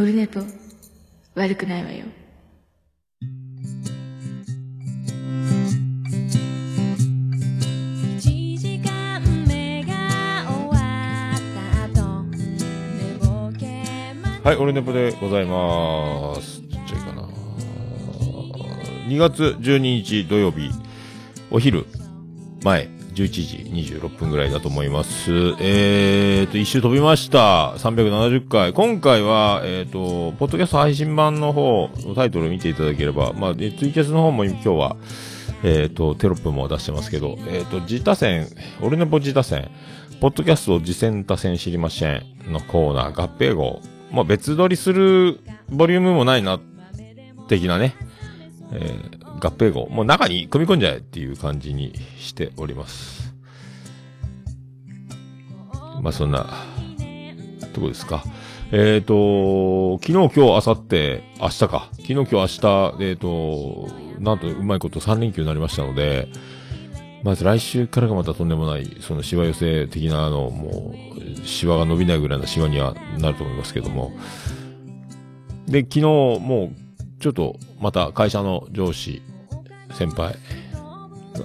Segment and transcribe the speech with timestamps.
[0.00, 0.40] オルネポ
[1.34, 2.06] 悪くないわよ
[8.16, 9.92] 1時間目が
[10.48, 10.78] 終わ
[11.36, 16.62] った後寝ぼけまはい、オルネポでございます。
[16.62, 17.28] ちっちゃいかな。
[19.06, 20.70] 2月12日土曜日、
[21.50, 21.84] お昼
[22.64, 22.88] 前、
[23.20, 25.30] 11時26分ぐらいだと思います。
[25.60, 27.74] えーと、一周飛びました。
[27.76, 28.72] 370回。
[28.72, 34.96] 今回は、えーと、ポッドキャスト配信版の方のタイトル見ていただければ、まあ、ツイキャスの方も今日は、
[35.62, 38.46] えーと、テロップも出してますけど、えーと、自他戦、
[38.80, 39.70] オルネポ自他戦、
[40.20, 43.80] ポッドキャスト自戦他戦知りませんのコーナー合併号。
[44.10, 46.58] まあ、別撮りするボリュームもないな、
[47.48, 47.94] 的なね、
[48.72, 49.88] えー合併号。
[49.88, 53.34] もう中に組み込んじゃえっていう感じにしております。
[56.02, 56.46] まあ、そんな、
[57.72, 58.24] とこですか。
[58.72, 61.88] えっ、と、昨日、今日、明後日、明日か。
[61.92, 63.88] 昨日、今日、明日、えっ、と、
[64.18, 66.28] なんとうまいこと3連休になりましたので、
[67.22, 74.12] まず来週からがまたとんでもない、そのシワ寄せ的な、あの、もう、シワが伸びないぐらいのシワにはなると思いますけども。
[75.66, 79.22] で、昨日、もう、ちょっと、また会社の上司、
[79.92, 80.36] 先輩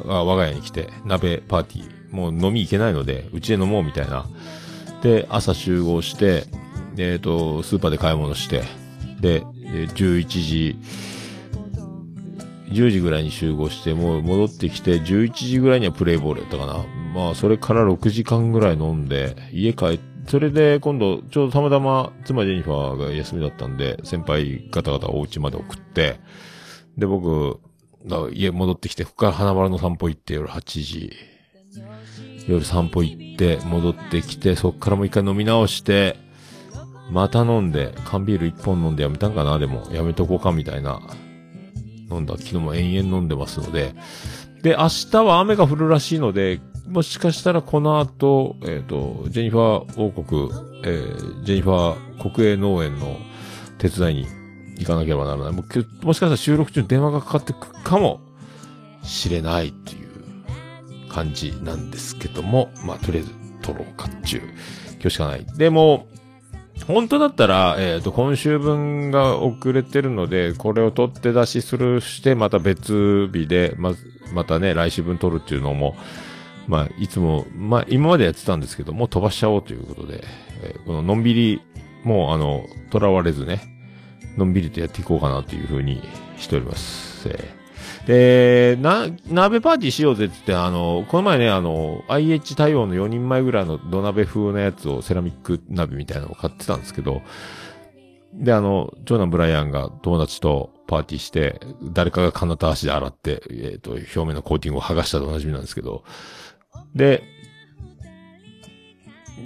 [0.06, 4.26] が我が家に来て、鍋パーティー、もう飲み行けないので、うちで飲もうみたいな。
[5.02, 6.46] で、朝集合して、
[6.98, 8.64] えっ、と、スーパーで買い物して、
[9.20, 10.80] で、11時、
[12.70, 16.86] 10時ぐらいに集合して、もう戻ってきて、11時ぐらいにはプレイボールやったかな。
[17.14, 26.20] まあ、それから6時間ぐらい飲んで、家帰って、それで今度、ちょうどたまたま妻ジェニファーが休みだったんで、先輩方々お家まで送って、
[26.98, 27.60] で、僕、
[28.08, 31.14] だ家戻ってきて、ここから花丸の散歩行って、夜8時、
[32.48, 36.18] 夜散歩行って、戻ってきて、そっからもう一回飲み直して、
[37.12, 39.60] また飲んで、缶ビール一本飲んでやめたんかな？
[39.60, 41.02] でも、やめとこうかみたいな。
[42.12, 42.36] 飲んだ。
[42.38, 43.94] 昨日も延々飲んでますので。
[44.62, 50.50] で、明日は雨が降るらしいので、もしかしたらこの後、えっ、と、ジェニファー王国、
[50.84, 53.18] えージェニファー国営農園の
[53.78, 54.28] 手伝いに
[54.78, 55.52] 行かなければならない。
[55.52, 55.64] も
[56.02, 58.22] もしかしたら収録中に電話がかかってくかも
[59.04, 63.32] しれないっていう感じなんですけども、まあ、とりあえず
[63.62, 64.42] 撮ろうかっちゅう、
[64.94, 65.46] 今日しかない。
[65.58, 66.08] でも、
[66.88, 73.94] 本当だったら、えっ、と、今週分が遅れてるので、これを取って出しするして、また別日で、ま、
[74.34, 75.96] またね、来週分取るっていうのも、
[76.68, 80.24] まあ、いつも、まあ、今までやってたんですけど、もう飛ばしちゃおうということで、
[80.64, 81.62] えーこののんびり、
[82.04, 83.75] もうあの、囚われずね、
[84.38, 86.02] のんびりとやっていこうかなというふうに
[86.38, 87.28] しております。
[87.30, 87.66] えー
[88.06, 97.24] で、な、鍋パーティーしようぜって言って、あの、この前ね、あの、IH 対応の4人前ぐらいの土鍋風のやつをセラミック鍋みたいなのを買ってたんですけど、
[98.34, 106.04] で、あの、長男ブライアンが友達とパーティーして、誰かが金と足で洗って、えっ、と、表面のコーティングを剥がしたと同じみなんですけど、
[106.94, 107.24] で、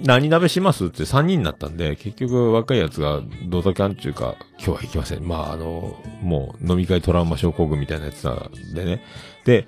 [0.02, 5.26] 何鍋しますって3人になったんで、結局若いやつがドタキャンっていうか、今日は行きません。
[5.26, 9.02] まあ、あの、もう飲み会トラウマ症候群みたいなやつなんでね。
[9.44, 9.66] で、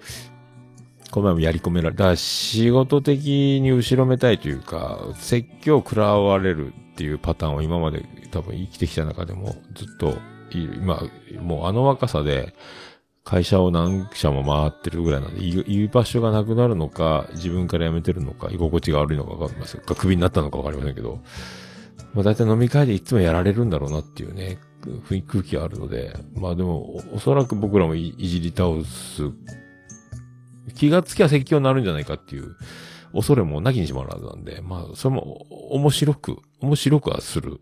[1.11, 10.17] この前もやり込められ、だから仕事的に後ろめたいというか、説教食らわれるっていうパターンを今まで多分生きてきた中でもずっと、
[10.51, 11.03] 今、
[11.41, 12.55] もうあの若さで、
[13.25, 19.81] 会社を何社も回ってるぐらいなんで、居場所がなくなるのか、自分から辞めてるのか、居心地が悪いのかわかりません。
[19.83, 21.21] か、クビになったのかわかりませんけど、
[22.15, 24.59] まあ大体飲み会でいつもやられるんだろうなっていうね、
[25.09, 29.31] 雰空気があるので、まあでも、おそらく僕らもいじり倒す、
[30.75, 32.57] 気がつきゃ説教になるんじゃないかっていう、
[33.15, 37.61] 恐れもなきにしもあらずなんで、まあ、それも面白く、面白くはする。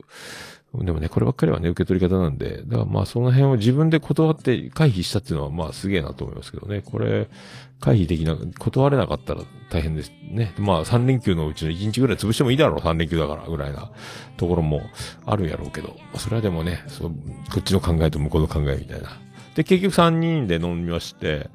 [0.73, 6.83] でもね、こればっかりはね、受け取り方なんで、だからまあその辺を自分で断って回避したっていうのはまあすげえなと思いますけどね。
[6.83, 7.29] これ、
[7.81, 10.55] 回避できな、断れなかったら大変ですね。
[10.59, 13.91] まあ3連休のうちの1日ぐらい潰してもいいだろう、3連休だから、ぐらいな
[14.37, 14.83] ところも
[15.27, 17.11] あるやろうけど、それはでもね、そう
[17.53, 19.11] こっちの考えと向こうの考えみたいな。
[19.57, 21.51] で、結局3人で飲みまして、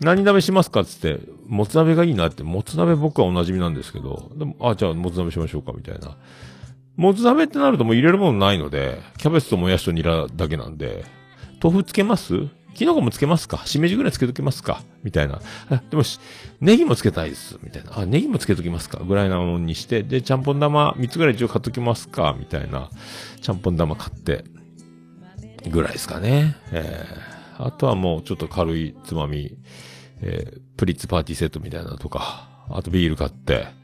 [0.00, 6.16] 何鍋しますかつって、もつ鍋がいいなって、もつ鍋僕はお馴染みなんですけど、でも、あ、じゃあもつ鍋しましょうか、みたいな。
[7.00, 11.06] もつ鍋ってなるともう入れるものないので、キャベツともやしとニラだけなんで、
[11.62, 12.48] 豆腐つけます？
[12.74, 13.62] キノコもつけますか？
[13.64, 14.82] しめじぐらいつけときますか？
[15.02, 15.40] みたいな。
[15.88, 16.20] でもし、
[16.60, 17.58] ネギもつけたいです。
[17.62, 18.00] みたいな。
[18.00, 18.98] あ、ネギもつけときますか？
[18.98, 22.36] ぐらいなものにして、で、ちゃんぽん玉3つぐらい一応買っときますか？
[22.38, 22.90] みたいな。
[23.40, 24.44] ちゃんぽん玉買って、
[25.70, 26.54] ぐらいですかね。
[26.70, 29.56] えー、あとはもうちょっと軽いつまみ、
[30.20, 33.79] えー、プリッツパーティーセットみたいなとか、あとビール買って、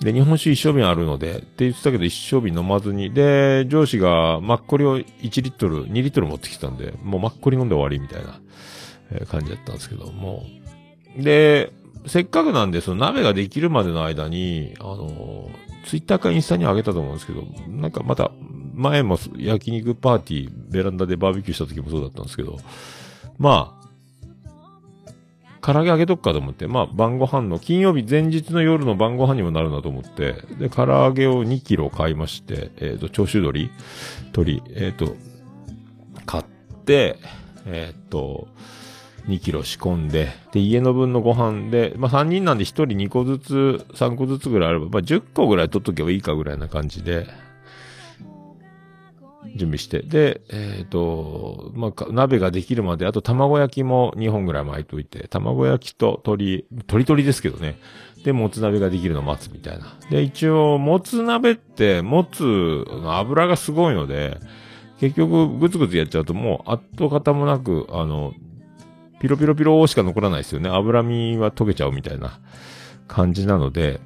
[0.00, 10.44] で、日本酒一升瓶あるので、って言ってたけど一升瓶飲まずに、で、上司がマッコリを1リットル、2リットル持ってきたんで、もうマッコリ飲んで終わりみたいな、感じだったんですけども。
[11.16, 11.72] で、
[12.06, 15.50] せっかくなんで、その鍋ができるまでの間に、あの
[15.84, 18.30] ツイッターかインスタに上げたと思うんですけど、なんかまた、
[18.74, 22.58] 前も焼肉パーティー、ベランダでバーベキューした時もそうだったんですけど、
[23.38, 23.77] まあ、
[25.68, 33.70] 唐揚げ揚げとくかと思って、まあ晩ご飯の、金曜日前日の夜の晩ご飯にもなるなと思って、で、唐揚げを2キロ買いまして、えっ、と、長州鶏。
[34.32, 35.14] 鶏、えっ、と、
[36.24, 36.44] 買っ
[36.86, 37.18] て、
[37.66, 38.48] えっ、と、
[39.26, 47.26] 2キロ仕込んで、で、家の分のご飯で、まあ3人なんで1人2個ずつ、3個ずつぐらいあれば、まあ10個ぐらい取っとけばいいかぐらいな感じで、
[49.56, 50.02] 準備して。
[50.02, 57.78] で、えっ、と、まあ、鍋ができるまで、あと卵焼きも2本ぐらい巻いといて、卵焼きと鶏、鶏鶏ですけどね。
[58.24, 59.94] で、もつ鍋ができるのを待つみたいな。
[60.10, 64.38] で、一応、もつ鍋って、もつの油がすごいので、
[65.00, 68.34] 結局、ぐつぐつやっちゃうともう、跡形もなく、あの、
[69.20, 70.68] ピロピロピロしか残らないですよね。
[70.68, 72.38] 脂身は溶けちゃうみたいな
[73.06, 74.00] 感じなので、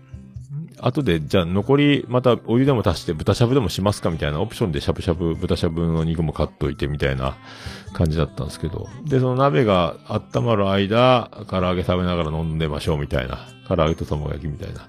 [0.78, 7.36] 後で、じゃあ残り、またお湯でも足して豚しゃぶでもしますかみたいなオプションでしゃぶしゃぶ、豚しゃぶの肉も買っといてみたいな
[7.92, 8.88] 感じだったんですけど。
[9.04, 13.48] で、その鍋が温まる間、唐揚げ食べながら飲んでましょうみたいな。
[13.68, 14.88] 唐揚げと卵焼きみたいな。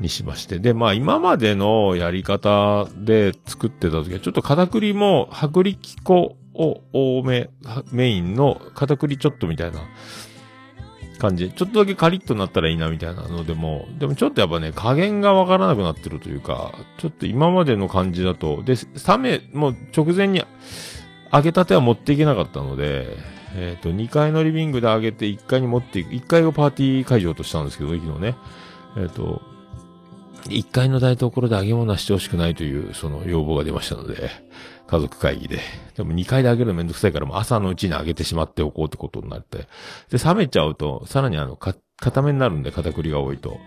[0.00, 0.58] にしまして。
[0.58, 7.50] で、まあ今までのやり方で作ってた時は、ちょっと片栗も薄力粉を多め、
[7.92, 9.80] メインの片栗ちょっとみたいな
[11.18, 11.50] 感じ。
[11.50, 18.76] ちょっとだけカリッとなったらいいなみたいなのでも、でもちょっとやっぱね、加減がわからなくなってるというか、ちょっと今までの感じだと、で、
[19.06, 20.42] 冷め、もう直前に
[21.32, 23.16] 揚げたては持っていけなかったので、
[23.54, 28.36] えっ、と、2階のリビングで揚げて1階に持っていく、1階をパーティー会場としたんですけど、昨日ね。
[28.96, 29.42] えっ、と、
[30.44, 34.30] 1階の台所で揚げ物はしてほしくないという、その要望が出ましたので、
[34.88, 35.60] 家族会議で。
[35.96, 39.68] でも2階で揚げるのめんどくさいから、もう朝のうちに揚げてしまっておこうってことになって。
[40.10, 43.58] で、冷めちゃうと、さらにあの、か、固めになるんで、片栗が多いと。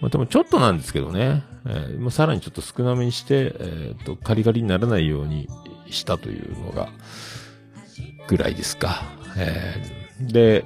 [0.00, 1.44] まあ、でもちょっとなんですけどね。
[1.66, 5.48] えーまあ、さらにちょっと少なめにして、えっ、と、カリカリにならないように
[5.90, 6.88] したというのが、
[8.26, 9.02] ぐらいですか。
[9.36, 10.64] えーで、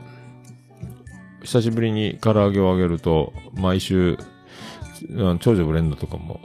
[1.43, 4.19] 久しぶりに唐揚げを揚げると、毎週、
[5.41, 6.41] 長女ブレンドとかも、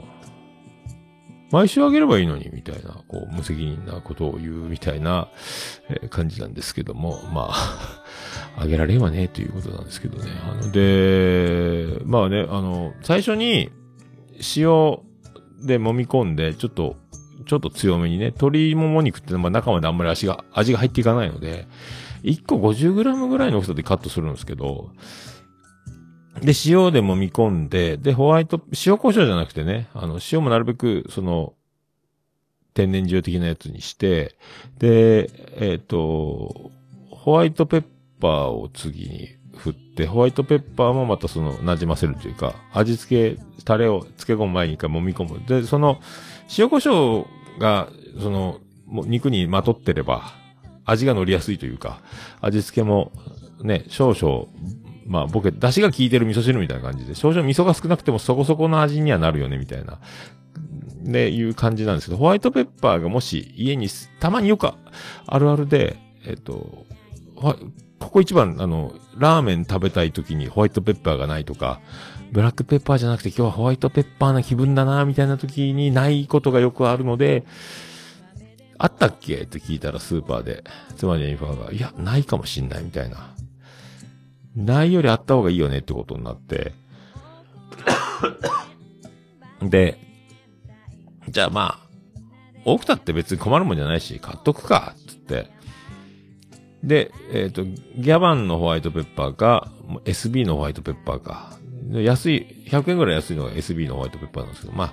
[1.54, 5.28] 毎週あげればいいのに、みたいな、こう、無責任なことを言うみたいな、
[5.88, 8.02] え感じなんですけども、まあ、
[8.58, 10.32] あげられんわね、ということなんですけどね。
[10.42, 13.70] あの、で、まあね、あの、最初に、
[14.56, 14.98] 塩
[15.64, 16.96] で揉み込んで、ちょっと、
[17.46, 21.68] ちょっと強めにね、鶏もも肉って、まあ中まであんまり味が、味が入っていかないので、
[22.24, 24.90] 1個 50g ぐらいの大きさでカットするんですけど、
[26.40, 31.54] で、塩で揉み込んで、で、ホワイト、塩胡椒じゃなくてね、あの、塩もなるべく、その、
[32.74, 34.36] 天然塩的なやつにして、
[34.78, 36.72] で、えっ、と、
[37.10, 37.84] ホワイトペッ
[38.20, 45.40] パーを次に振って、ホワイトペッパーもまたその、馴染ませるというか、味付け、タレを漬け込む前に一回揉み込む。
[45.46, 46.00] で、その、
[46.58, 47.26] 塩胡椒
[47.58, 47.88] が、
[48.20, 50.32] その、もう肉にまとってれば、
[50.84, 52.00] 味が乗りやすいというか、
[52.40, 53.12] 味付けも、
[53.62, 54.48] ね、少々、
[55.06, 60.00] まあ、僕、出汁が効いてる味噌汁みたいな感じで、少々味噌が少なくてもそこそこの味にはなるよね、みたいな、
[61.02, 63.88] ね、いう感じなんですけど、ホワイトペッパーがもし家に、
[64.20, 66.86] たまによくあるあるで、えっと、
[67.36, 67.56] こ
[67.98, 71.80] こ一番、あの、ラーメン食べたい時にホワイトペッパーがないとか、
[72.32, 77.44] ブラックペッパーじゃなくて今日はホワイトペッパーな気分だな、みたいな時にないことがよくあるので、
[78.78, 79.42] あったっけ？
[79.42, 80.64] って聞いたらスーパーで、
[80.96, 83.33] 妻ジェニファーが、いや、ないかもしんないみたいな。
[84.56, 86.72] ないよりあった方がいいよねってことになって。
[89.62, 89.98] で、
[91.28, 91.84] じゃあまあ、
[92.64, 95.50] 多くたって別に困るもんじゃないし、買っとくか、つって。
[96.82, 99.72] で、えっ、と、ギャバンのホワイトペッパーか、
[100.04, 101.58] SB のホワイトペッパーか。
[101.90, 104.92] で安い、100円ぐらい安いのが SB のホワイトペッパーなんですけど、まあ、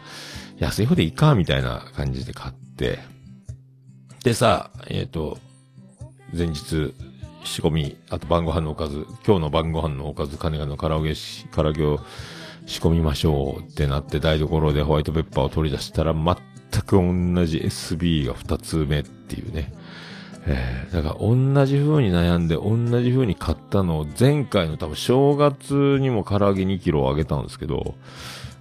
[0.58, 3.00] 安い方でいいか、みたいな感じで買って。
[4.24, 5.38] でさ、えっ、と、
[6.34, 6.94] 前日、
[7.44, 12.00] 仕込み、あと晩ご飯のおかず、今日の晩ご飯のおかず、金がの唐揚げし、唐揚げを
[12.66, 16.36] 仕込みましょうってなって台所でホワイトペッパーを取り出したら全
[16.84, 19.74] く同じ SB が2つ目っていうね。
[20.48, 27.96] えー、だから同じ風に悩んで同じ風に買ったのを前回の多分正月にも唐揚げ2キロあげたんですけど、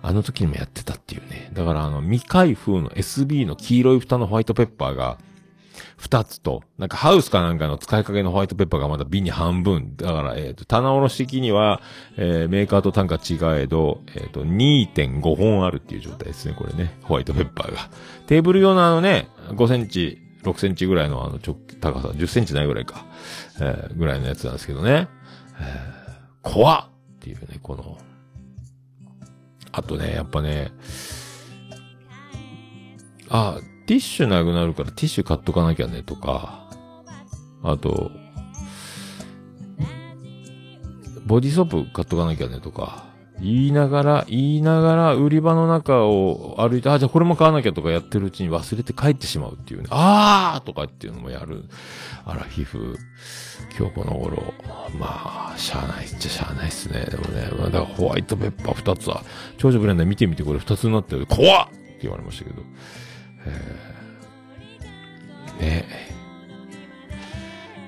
[0.02, 1.50] あの時にもやってたっていうね。
[1.52, 5.18] だからあの未開封の SB の黄色い蓋のホワイトペッパーが
[5.96, 9.96] 二つと、なんかハウスかなんかの使いかけのホワイトペッパーがまだ瓶に半分。
[9.96, 11.80] だから、えっ、と、棚卸し的には、
[12.16, 16.98] えーメーカーと単価違えど、えっ、と、2.5本あるっていう状態ですね、これね。
[17.02, 17.90] ホワイトペッパーが。
[18.26, 23.04] テーブル用のあのね、5センチ、6センチぐらいのあの、直、高さ、10センチないぐらいか。
[23.60, 25.08] えーぐらいのやつなんですけどね。
[25.60, 26.00] えー
[26.42, 27.98] 怖っっていうね、この、
[29.72, 30.72] あとね、やっぱね、
[33.28, 33.58] あ、
[33.90, 36.70] ティッシュなくなるからティッシュ買っとかなきゃねとか、
[37.60, 38.12] あと、
[41.26, 43.06] ボディソープ買っとかなきゃねとか、
[43.40, 49.88] 言いながら、言いながら売り場の中を歩いて、あ、じゃあこれも買わなきゃとかやってるうちに忘れて帰ってしまうっていうね。
[49.90, 51.64] あーとかっていうのもやる。
[52.24, 52.96] あら、皮膚。
[53.76, 54.54] 今日この頃。
[55.00, 57.06] まあ、しゃあないっちゃしゃあないっすね。
[57.10, 59.24] でもね、まあだからホワイトペッパー二つは、
[59.58, 61.26] 長女ブレンダー見てみてこれ二つになってる。
[61.26, 62.62] 怖っって言われましたけど。
[65.60, 65.84] え、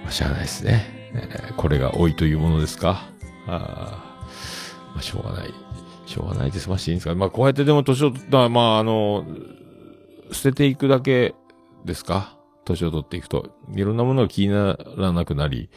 [0.03, 1.11] まあ、しゃあないっすね。
[1.57, 3.09] これが老いというものですか？
[3.47, 5.55] あーまあ、しょうがない。
[6.07, 6.69] しょうがないです。
[6.69, 7.15] まあ、いいんですか？
[7.15, 9.27] まあ、こうやってでも年を取ったら、まあ、あの、
[10.31, 11.35] 捨てていくだけ
[11.85, 12.37] ですか？
[12.65, 13.51] 年を取っていくと。
[13.75, 15.69] いろんなものが気にならなくなり、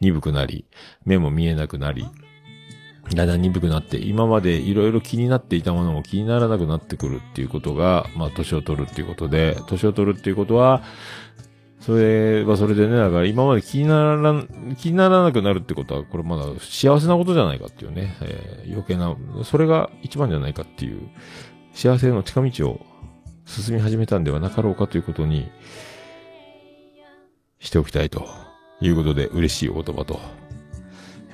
[0.00, 0.66] 鈍くなり、
[1.04, 2.06] 目も見えなくなり、
[3.12, 10.82] だんだん鈍くなって、今までいろいろ気になっていたものも気にならなくなってくるっていうことが、まあ、年を取るっていうことで、年を取るっていうことは、
[11.80, 21.10] それはそれでね、だから今まで気にならん、気にならなくなるってことは、これまだ幸せなことじゃないかっていうね、えー余計な、それが一番じゃないかっていう、
[21.74, 22.86] 幸せの近道を
[23.44, 25.50] 進み始めたんではなかろうかということに、
[27.58, 28.26] しておきたいと
[28.80, 30.20] いうことで、嬉しいお言葉と、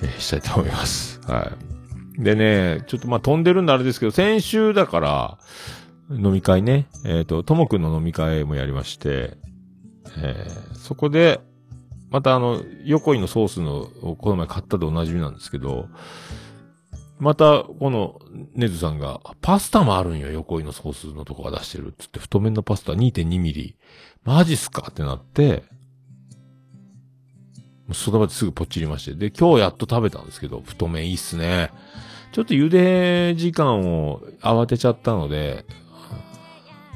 [0.03, 1.19] えしたいと思います。
[1.27, 1.51] は
[2.17, 2.23] い。
[2.23, 5.37] でね、ちょっとま飛んでるんであれですけど、先週だから、
[6.09, 9.37] 飲み会ね、えっ、と、ともくんの飲み会もやりまして、
[10.17, 11.39] えーそこで、
[12.09, 15.87] またあの、横井のソースの、この前買ったでおなじみなんですけど、
[17.19, 18.19] また、この、
[18.55, 23.75] ネズさんが、パスタもあるんよ、横井のソースのとこが出してるつって、太麺のパスタ2.2ミリ。
[24.23, 24.87] マジっすか？
[24.89, 25.63] ってなって、
[27.93, 29.13] その場ですぐポチりまして。
[29.13, 31.71] で、今日やっと食べたんですけど、太麺いいっすね。
[32.31, 35.65] ちょっと茹で時間を慌てちゃったので、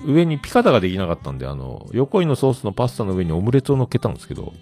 [0.05, 4.53] 上にピカタができなかったんで、あの、横井のソースのパスタの上にオムレツを乗っけたんですけど、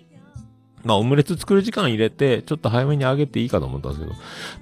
[0.84, 4.16] まあ、オムレツ作る時間入れて、ちょっと早めに揚げていいかと思ったんですけど、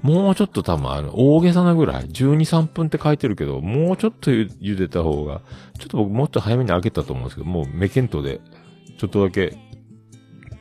[0.03, 5.41] もうちょっと多分あの、大げさなぐらい、12、3分って書いてるけど、もうちょっと茹でた方が、
[5.79, 8.39] ちょっと僕もっと早めに揚げたと思うんですけど、もう目見当で、
[8.99, 9.57] ちょっとだけ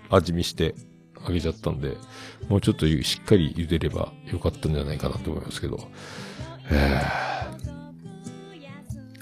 [0.09, 0.75] 味見して
[1.27, 1.97] 揚げちゃったんで、
[2.49, 5.79] もうちょっとしっかり茹でればよかったんじゃないかなと思いますけど、
[6.71, 7.71] えー、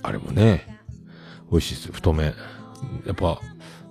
[0.03, 0.79] あれもね、
[1.51, 2.35] 美味しいですよ、太麺。
[3.07, 3.41] やっぱ、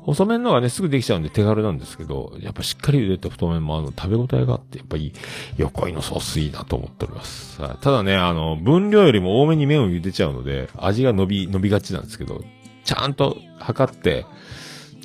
[0.08, 5.12] 細麺のがね、すぐできちゃうんで手軽なんですけど、やっぱしっかり茹でた太麺もあの、食べ応えがあって、やっぱり、
[5.58, 7.62] 横井のソースいいなと思っております。
[7.62, 12.42] はいただね、あの、分量よりも多めに麺を茹でちゃうので、味が伸び、伸びがちなんですけど、
[12.86, 14.26] ちゃんと測って、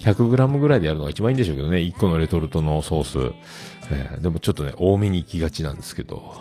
[0.02, 3.34] 100g ぐらいでやるのが一番いいんでしょうけどね、1個のレトルトのソース。
[3.90, 6.34] えーでもちょっとね、多めに行きがちなんですけど、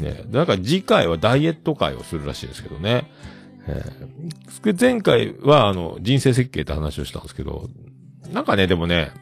[0.00, 3.10] ね、だから次回はダイエット会をするらしいですけどね。
[3.66, 7.68] えー前回は、あの、人生設計って話をしたんですけど、
[8.32, 9.12] なんかね、でもね、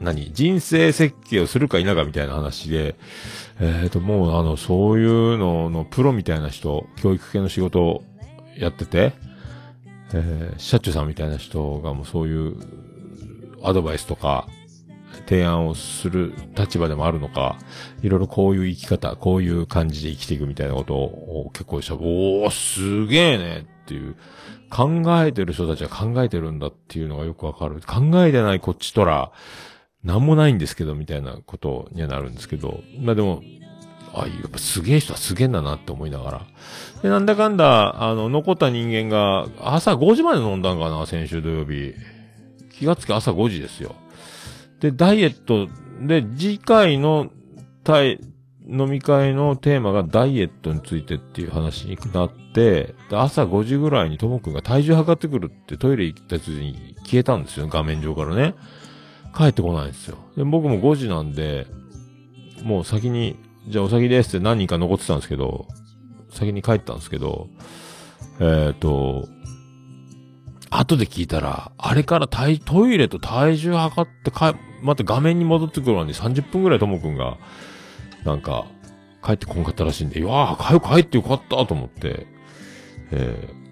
[0.00, 0.32] 何？
[0.32, 2.96] 人生設計をするか否かみたいな話で、
[3.60, 8.04] えっ、と、もう、あの、そういうののプロみたいな人、教育系の仕事を
[8.58, 9.12] やってて、
[10.12, 12.56] えー、社長さんみたいな人がもうそういう
[13.62, 14.46] アドバイスとか、
[15.26, 17.56] 提案をする立場でもあるのか、
[18.02, 24.16] いろいろこういう生き方、こういう感じで生きていくみたいなことを結構した、おー、すげえねっていう、
[24.70, 27.80] 考えてる人たちは考えてるんだっていうのがよくわかる。
[27.80, 29.32] 考えてないこっちとら、
[30.02, 33.42] なんもないんですけど、みたいなことにはなるんですけど、まあでも、
[34.14, 36.46] あ、やっぱすげえ人はすげえんだなって思いながら。
[37.02, 41.94] で、なんだかんだ、あの、残った人間が、朝5時まで飲んだんかな、先週土曜日。
[42.70, 43.94] 気がつき朝5時ですよ。
[44.80, 45.68] で、ダイエット、
[46.00, 47.30] で、次回の、
[47.82, 48.20] たい、
[48.66, 58.54] 飲み会のテーマがダイエットについてっていう話になって、で朝5時ぐらいにともくんが体重測ってくるってトイレ行った時に消えたんですよ、画面上からね。
[59.36, 60.16] 帰ってこないんですよ。
[60.36, 61.66] で、僕も5時なんで、
[62.62, 63.36] もう先に、
[63.68, 65.66] じゃあお先ですって何人か残ってたんですけど、
[66.30, 67.48] 先に帰ったんですけど、
[68.40, 69.28] えっ、と、
[70.70, 77.38] 後で聞いたら、あれから体トイレと体重測ってか、また画面に戻ってくるのに30分ぐらいともくんが、
[78.24, 78.66] なんか、
[79.24, 82.26] 帰ってこんかったらしいんで、いやー、帰帰ってよかったと思って、
[83.12, 83.64] えー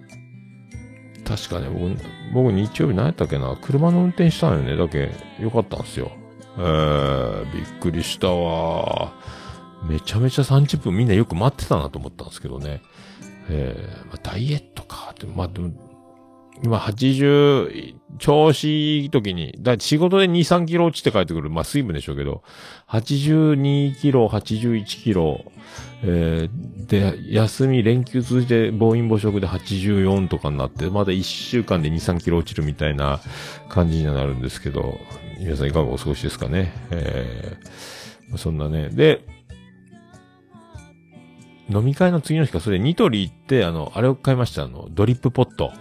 [1.23, 1.95] 確かね、僕、
[2.33, 4.75] 僕日曜日何やったっけな、車の運転したんよね。
[4.75, 6.11] だけ、よかったんですよ。
[6.57, 9.13] えー、びっくりしたわ。
[9.87, 12.81] めちゃめちゃ30分みんなよく待ってたなと思ったんですけどね。
[13.49, 15.71] えー、まあ、ダイエットかって、まあ、でも、
[16.61, 21.49] 今80、調子いい時に、だ仕事で2、3キロ落ちて帰ってくる。
[21.49, 22.43] まあ、水分でしょうけど、
[22.87, 25.43] 82キロ、81キロ、
[26.03, 33.19] えー、で、休み、連休通じて暴飲暴食で84とかになって、まだ1週間で2、3キロ落ちるみたいな
[33.67, 34.99] 感じになるんですけど、
[35.39, 36.71] 皆さんいかがお過ごしですかね。
[36.91, 38.89] えー、そんなね。
[38.89, 39.25] で、
[41.69, 44.63] 飲み会の次の日か、それニトリ行って、あの、あれを買いました。
[44.63, 45.71] あの、ドリップポット。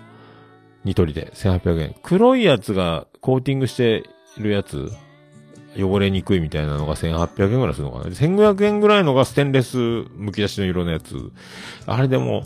[0.84, 1.94] ニトリで1800円。
[2.02, 4.04] 黒いやつがコーティングして
[4.38, 4.90] るやつ、
[5.76, 8.04] 汚れにくいみたいなのが1800円ぐらいするのかな。
[8.06, 11.32] 1500円ぐらいのがステンレス剥き出しの色のやつ。
[11.86, 12.42] あれでも、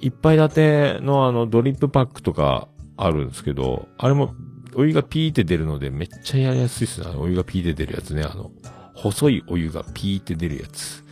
[0.00, 4.34] 一杯立てのあのドリップパックとかあるんですけど、あれも
[4.74, 7.06] お湯がピーって出るのでめっちゃやりやすいっすね。
[7.08, 8.22] あのお湯がピーって出るやつね。
[8.22, 8.50] あの、
[8.94, 11.03] 細いお湯がピーって出るやつ。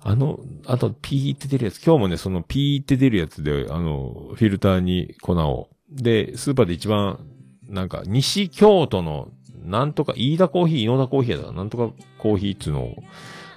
[0.00, 1.84] あの、あとピーって出るやつ。
[1.84, 7.18] 今日もね、そのピーって出るやつで、あの、フィルターに粉をで、スーパーで一番、
[7.68, 9.28] なんか、西京都の、
[9.64, 12.94] なんとか、飯田コーヒー、井野田コーヒーやだなんとかコーヒーっていうのを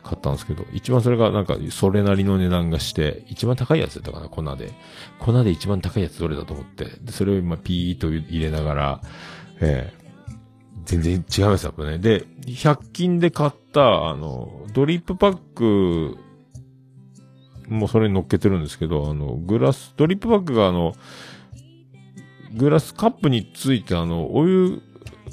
[0.04, 4.72] 買ったんですけど、一番それがなんか、それなりの値段がして、一番高いやつだったかな、粉で。
[5.20, 6.86] 粉で一番高いやつどれだと思って。
[7.02, 9.02] で、それを今ピーと入れながら、
[9.60, 10.02] えー
[10.84, 12.00] 全然違いますよね。
[12.00, 16.18] で、100均で買った、あの、ドリップパック、
[17.72, 20.94] もうそれに乗っけてるんですけど、あの、グラス、ドリップパックがあの、
[22.54, 24.82] グラスカップについてあの、お湯、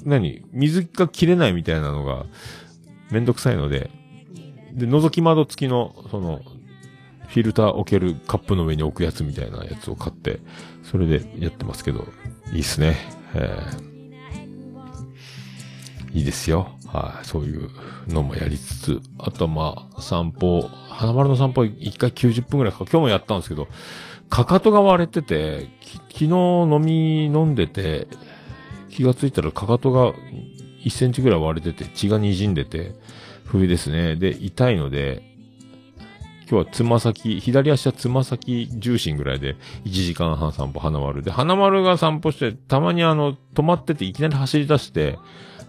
[0.05, 2.27] 何水が切れないみたいなのが、
[3.11, 3.91] めんどくさいので、
[4.73, 6.41] で、覗き窓付きの、その、
[7.27, 10.39] フィルター置けるカップの上に置くやつみたいなやつを買って、
[10.85, 12.07] それでやってますけど、
[12.53, 12.97] いいっすね。
[13.35, 16.78] えー、いいですよ。
[16.93, 17.71] はい、そういう
[18.09, 23.69] のもやりつつ、あとはまあ、散歩、花丸の散歩1回90分くらいか、今日もやったんですけど、
[24.31, 25.69] かかとが割れてて、
[26.09, 28.09] 昨日飲み飲んでて、
[28.91, 30.13] 気がついたらかかとが
[30.85, 32.95] 1センチぐらい割れてて、血が滲んでて、
[33.45, 34.17] 冬ですね。
[34.17, 35.23] で、痛いので、
[36.51, 45.19] 今日はつま先、左足はつま先重心ぐらいで1時間半散歩花丸で、花丸が散歩して、たまにあの、止まってていきなり走り出して、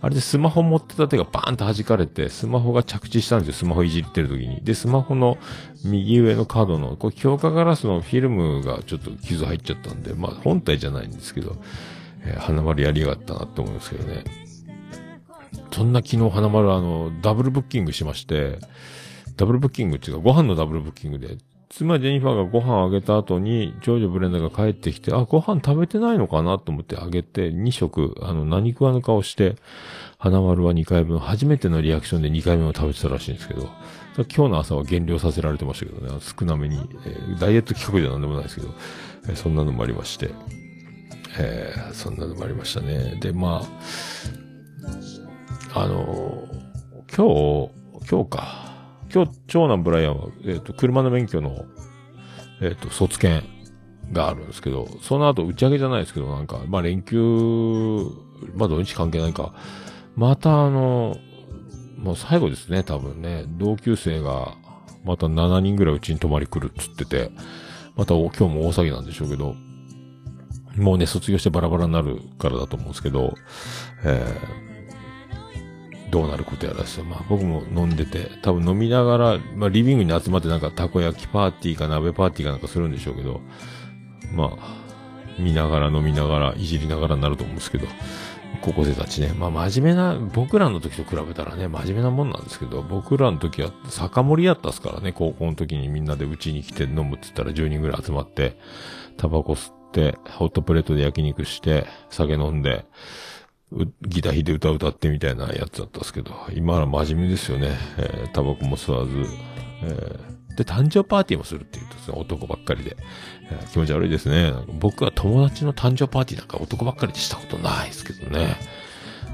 [0.01, 4.62] あれでスマホ持ってた手がバーンと弾かれて、スマホが着地したんですよ、スマホいじってる時に。
[4.63, 5.38] で、スマホの
[5.83, 11.57] 右上の角の、これ強化ガラスのフィルムがちょっと傷入っちゃったんで、まあ本体じゃないんですけど、
[12.23, 14.23] えー、花丸やりやがったなって思うんですけどね。
[15.71, 18.59] そんな昨日花丸あの、ダブルブッキングしまして、
[19.35, 21.38] ダブルブッキングっていうか、ご飯のダブルブッキングで、
[21.69, 29.55] 妻ジェニファーがご飯あげた後に、長女ブレンダーが帰ってきて、あ、ご飯食べてないのかなと思ってあげて、2食、あの、何食わぬ顔して、
[30.17, 33.69] 花丸は2回分、初めてのリアクションで2回目を食べてたらしいんですけど、
[34.36, 38.69] 今日の朝は減量させられてましたけどね、少なめに、えー、ダイエット企画じゃなんでもないですけど、
[39.27, 40.32] えー、そんなのもありまして、
[41.38, 43.17] えー、そんなのもありましたね。
[43.21, 43.62] で、ま
[45.73, 46.47] あ、あの
[47.15, 48.68] 今日、今日か。
[49.12, 51.65] 今日、長男ブライアンは、えっ、ー、と、車の免許の、
[52.62, 53.48] えっ、ー、と、卒検
[54.12, 57.17] があるんですけど、その後打ち上げじゃないですけど、なんか、まあ、連休、
[58.56, 59.54] まあ、土日関係ないか、
[60.15, 61.17] またあの、
[61.98, 64.56] もう最後ですね、多分ね、同級生が、
[65.04, 67.32] また7人ぐらいうちに泊まり来るっつってて、
[67.95, 69.56] また今日も大騒ぎなんでしょうけど、
[70.78, 73.34] もうね、卒業してバラバラになるからだと思うんですけど、
[74.04, 74.79] えー、
[76.10, 83.41] どうなることやらして、まあ僕も飲んでて、多分飲みながら、まあリビングに集まってなんかたこ焼きパーティーか鍋パーティーかなんかするんでしょうけど、
[84.34, 84.80] まあ、
[85.39, 87.88] 見ながら飲みながら、いじりながらになると思うんですけど、
[88.62, 89.34] 高校生たちね。
[89.38, 98.58] まあ真面目な、僕らの時と比べたらね、真面目なもんなんですけど、僕らの時は酒盛りやったっすからね、高校の時にみんなでうちに来て飲むって言ったら10人ぐらい集まって、
[99.17, 102.86] タバコ吸って、ホットプレートで焼肉して、酒飲んで、
[104.01, 107.77] ギター弾いて歌歌ってみたいなやつだったんですけど、今は真面目ですよね。
[107.97, 109.12] えー、タバコも吸わず、
[109.84, 112.97] えー、で、誕生パーティーもするって言うとですね、男ばっかりで、
[113.51, 114.53] えー、気持ち悪いですね。
[114.79, 118.55] 僕は友達の誕生パーティーなんか男ばっかりでしたことないですけどね。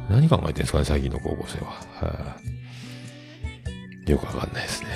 [0.10, 1.72] 何考えてるんですかね、最近の高校生は。
[2.02, 2.38] は、
[4.06, 4.90] よくわかんないですね。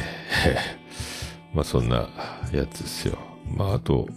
[1.54, 2.10] まあそんな
[2.52, 3.17] やつですよ。
[3.56, 4.08] まああと、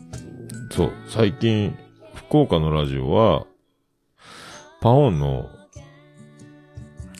[0.70, 1.76] そう、最近、
[2.14, 3.46] 福岡のラジオは、
[4.82, 5.48] パオンの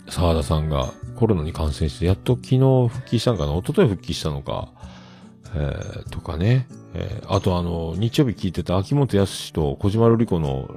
[0.08, 3.52] 沢田さんがコロナに感染して、やっと昨日復帰したんかな？
[3.56, 4.72] 一昨日復帰したのか、
[5.54, 6.66] えー、とかね。
[6.94, 10.68] えー、あとあの、日曜日聞いてた秋元康と小島瑠璃子の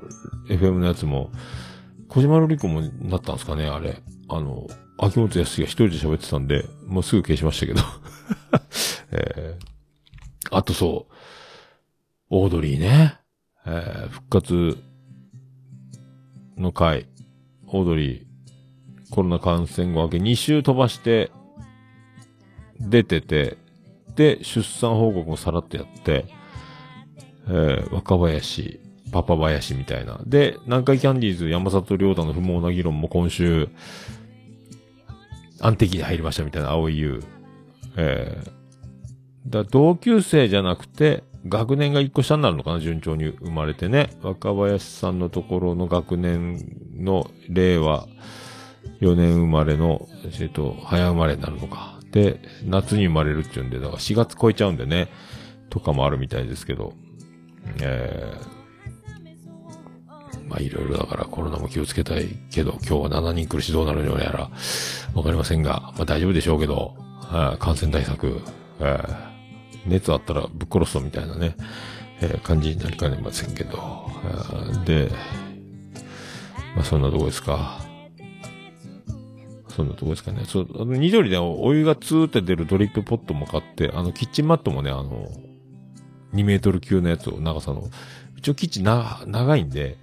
[0.47, 1.31] FM のやつも、
[2.07, 4.03] 小島瑠璃子もなったんですかね、あれ。
[4.29, 4.67] あの、
[4.99, 7.81] 秋元康が一人で喋ってたんで、もうすぐ消しましたけど。
[9.11, 11.13] えー、あとそう、
[12.29, 13.17] オードリーね。
[13.65, 14.77] えー、復活
[16.57, 17.07] の回、
[17.67, 21.31] オードリー、コロナ感染後明け2週飛ばして、
[22.79, 23.57] 出てて、
[24.15, 26.25] で、出産報告もさらってやって、
[27.47, 28.79] えー、若林、
[29.11, 30.19] パパ林みたいな。
[30.25, 33.69] で、南海キャンディーズ山里亮太の不毛な議論も今週、
[35.59, 37.23] 安定期に入りましたみたいな、青い優。
[37.97, 42.79] えー、だ同級生じゃなくて、学年が一個下になるのかな？
[42.79, 44.09] 順調に生まれてね。
[44.21, 46.59] 若林さんのところの学年
[46.97, 48.07] の令和
[49.01, 50.07] 4年生まれの、
[50.39, 51.99] えっと、早生まれになるのか。
[52.11, 55.09] で、夏に生まれるっていうんで、だから4月超えちゃうんでね、
[55.69, 56.93] とかもあるみたいですけど。
[57.81, 64.49] えー、まあいろいろだからコロナも気をつけたいけど、今日は7人来るしどうなるのやら、
[65.13, 68.41] わかりませんが、まあ大丈夫でしょうけど、はい感染対策、
[68.79, 69.24] えー
[69.85, 71.55] 熱あったらぶっ殺すぞみたいなね、
[72.21, 74.09] えー感じになりかねませんけど、
[74.85, 75.11] で、
[76.75, 77.85] まあそんなとこですか。
[79.75, 80.43] そんなとこですかね。
[80.45, 85.29] そう、あの、緑でお湯がツーって出るドリップポットも買って、あの、キッチンマットもね、あの、
[86.33, 87.89] 2メートル級のやつを、長さの、
[88.37, 89.97] 一応キッチンな、長いんで、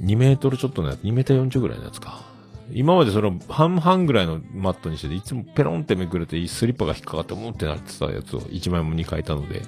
[0.00, 2.35] 2メートルちょっとのやつ、2メーター40ぐらいのやつか。
[2.72, 9.62] 今までそれを半々ぐらいのマットにしてて、いつもペロンってめくれて、スリッパが引っかかって、もってなってたやつを1枚も2回いたので、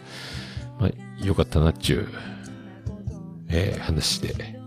[0.80, 2.08] まあ、よかったなっちゅう、
[3.48, 4.58] えー、話で、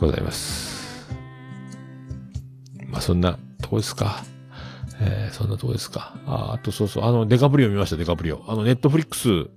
[0.00, 1.08] ございます。
[2.86, 4.22] まあ、そんなとこですか。
[5.00, 6.14] えー、そんなとこですか。
[6.26, 8.44] あ、あとそうそう、あの、デカプリオ見ました、デカプリオ。
[8.48, 9.48] あの、ネットフリックス、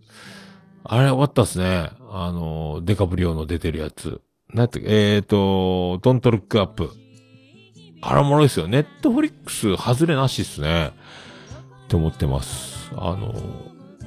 [0.84, 1.92] あれ終わったっすね。
[2.10, 4.22] あの、デカプリオの出てるやつ。
[4.54, 6.92] なんやったっけーと、 Don't Look Up。
[8.02, 8.68] あれおもろいですよ。
[8.68, 10.92] ネットフリックス外れなしっすね。
[11.86, 12.92] って思ってます。
[12.96, 13.34] あの、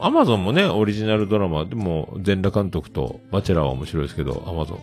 [0.01, 4.79] アマゾンもね、オリジナルドラマ、でも、全裸監督と、バチェラーは面白いですけど、アマゾン。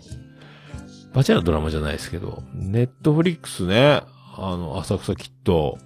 [1.13, 4.02] バチェラードラマじゃないですけど、ネットフリックスね、
[4.38, 5.78] あの、浅草キッド、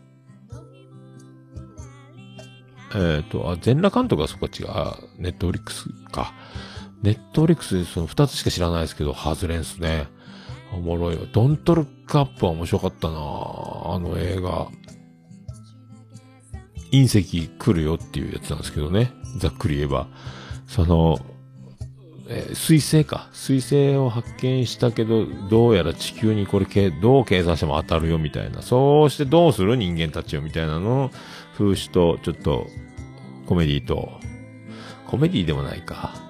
[2.93, 4.67] えっ、と、あ、全裸監督はそこ違う。
[4.69, 6.33] あネットフリックスか。
[7.03, 10.07] ネットフリックスでその二つしか知らないですけど、外れんすね。
[10.73, 11.27] おもろいよ。
[11.31, 14.67] ドントルックアップは面白かったなあの映画。
[16.91, 19.11] 隕石来るよっていうやつなんですけどね。
[19.37, 20.07] ざっくり言えば。
[20.67, 21.19] その、
[22.27, 23.29] えー水星か。
[23.33, 28.61] 水星を発見したけど、どうやら地球にこれ、どう計算しても当たるよみたいな。
[28.61, 31.11] そうしてどうする人間たちよみたいなの、
[31.53, 32.67] 風刺と、ちょっと、
[33.45, 34.19] コメディと、
[35.07, 36.24] コメディでもないか。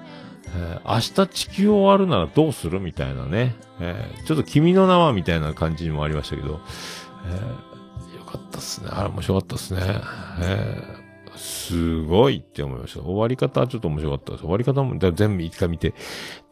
[0.55, 2.79] えー明日地球終わるならどうする？
[2.79, 3.55] みたいなね。
[3.79, 6.61] えーちょっと君の名はみたいな感じにもありましたけど、
[7.27, 8.89] えーよかったっすね。
[8.91, 9.81] あれ面白かったっすね。
[10.41, 11.05] えー
[11.37, 13.01] すごいって思いました。
[13.01, 14.41] 終わり方はちょっと面白かったです。
[14.41, 15.93] 終わり方も全部一回見て、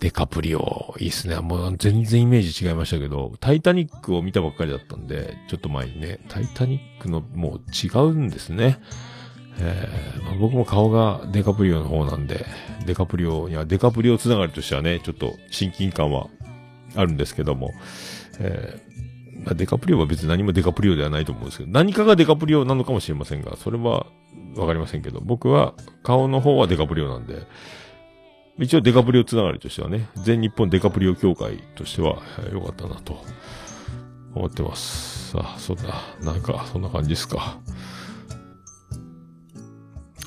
[0.01, 1.37] デカプリオ、いいっすね。
[1.37, 8.81] もう全然イメージ違いましたけど、タイタニックを見たばっかりだったんで、ちょっと前にね、タイタニックのもう違うんですね。
[9.59, 12.45] えーまあ僕も顔がデカプリオの方なんで、
[12.85, 16.27] デカプリオにはデカプリオつながりとしてはね、ちょっと親近感は
[16.95, 17.71] あるんですけども、
[18.39, 18.93] えー
[19.45, 24.05] まあ、デカプリオは別に何もデカプリオではないと思うんですけど、何かがデカプリオなのかもしれませんが、それは
[24.55, 27.45] わかりませんけど、僕は顔の方はデカプリオなんで、
[28.59, 33.23] 一応デカプリオつながりとしてはね、全日本デカプリオ協会としては良かったなと
[34.35, 35.31] 思ってます。
[35.31, 37.57] さあ、そんな、なんか、そんな感じですか。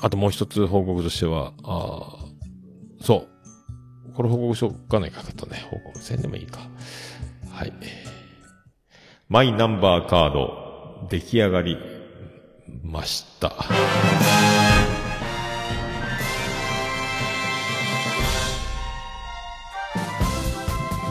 [0.01, 2.17] あともう一つ報告としては、あ
[3.01, 3.27] そ
[4.09, 4.13] う。
[4.13, 5.67] これ報告しようかないかかったね。
[5.69, 6.59] 報告せんでもいいか。
[7.51, 7.73] はい。
[9.27, 11.77] マイナンバーカード、出来上がり
[12.83, 13.49] ました。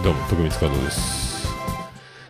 [0.03, 1.49] どうも、徳光カードです。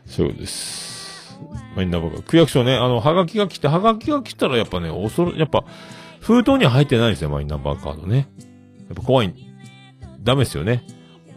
[0.06, 1.38] そうです。
[1.76, 2.22] マイナンバーカード。
[2.22, 5.64] 区役所ね、あの、はがきが来て、はがきが来たらやっぱね、恐ろ、やっぱ、
[6.26, 8.28] 封筒には入ってないんですよ、マイナンバーカードね。
[8.88, 9.32] やっぱ怖い。
[10.24, 10.84] ダメですよね。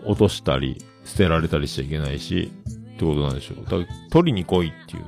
[0.04, 2.52] 落としたり、捨てられたりしちゃいけないし、
[2.96, 3.58] ってことなんでしょう。
[3.66, 5.04] だから取りに来いっていう。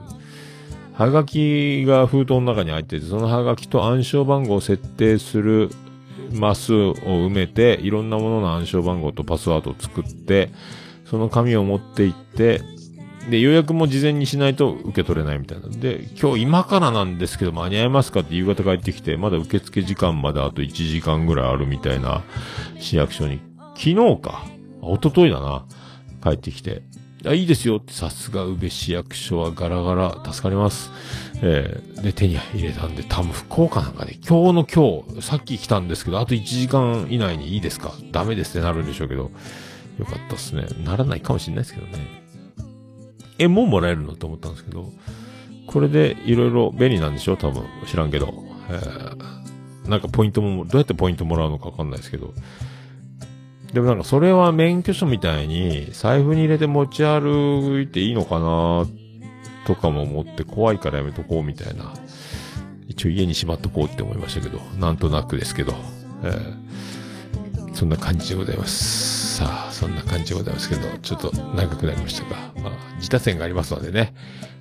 [0.93, 5.71] はがきが封筒の中に入ってて、そのはがきと暗証番号を設定する
[6.31, 10.51] マスを埋めて、いろんなものの暗証番号とパスワードを作って、
[11.05, 12.61] その紙を持って行って、
[13.29, 15.67] で、予約も事前にしないと受け取れないみたいな。
[15.69, 22.23] で、今日今からなんですけど間に合いますかって夕方帰ってきて、まだ受付時間まであと1時間ぐらいあるみたいな
[22.79, 23.39] 市役所に、
[23.75, 24.45] 昨日か、
[24.81, 25.65] 一昨日だな、
[26.23, 26.83] 帰ってきて、
[27.25, 30.89] あ、いいですよって、さすが宇部市役所はガラガラ、助かります。
[31.43, 37.93] えー、で、手に入れたんで、多分福岡なんかで、今日の今日、さっき来たんですけど、あと1時間以内にいいですか。
[38.11, 39.29] ダメですってなるんでしょうけど、
[39.99, 40.65] よかったっすね。
[40.83, 42.20] ならないかもしれないですけどね。
[43.41, 44.15] え、もうもらえるの？
[44.15, 44.91] と思ったんですけど、
[45.67, 47.35] これでいろいろ便利なんでしょ？
[47.37, 47.63] 多分。
[47.87, 48.33] 知らんけど。
[48.69, 52.33] えー、なんかポイントも、どうやってポイントもらうのかわかんないですけど。
[53.73, 58.85] でもなんかそれは免許証みたいに財布に入れて持ち歩いていいのかな
[59.65, 61.93] とかも思って怖いからやめとこうみたいな。
[62.87, 65.73] 一応家にしまっとこうって思いましたけど、なんとなくですけど。
[66.23, 69.20] えー、そんな感じでございます。
[69.41, 74.13] さあ、そんな感じでございますけど、ちょっと長くなりましたが、まあ、自他線がありますのでね。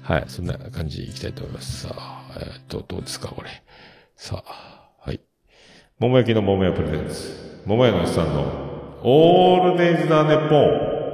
[0.03, 1.83] はい、そんな感じでいきたいと思います。
[1.87, 3.63] さあ、えー、っと、どうですか、これ。
[4.17, 5.21] さあ、はい。
[5.99, 7.61] 桃焼きの桃屋プレゼンツ。
[7.67, 11.11] 桃屋のおっさんの、オールデイズ・ザ・ネッポン。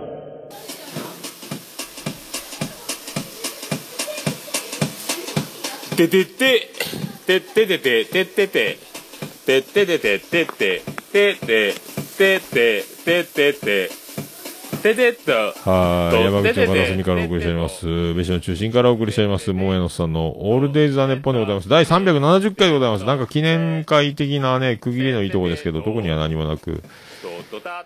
[5.96, 6.70] ててて、
[7.26, 8.79] てっててて、てってて、
[9.44, 13.90] てっててて、てて、てて、てて、ててて、
[14.83, 15.33] ててと。
[15.33, 16.24] はい。
[16.24, 18.14] 山口の片隅からお送りしております。
[18.14, 19.52] 別所の中心からお送りしております。
[19.52, 21.68] 桃屋のさんのオールデイズ・ザ・ネッポンでございます。
[21.68, 23.05] 第370回でございます。
[23.05, 26.83] なんか記念会的なね、区切りのいいとこですけど、特には何もなく、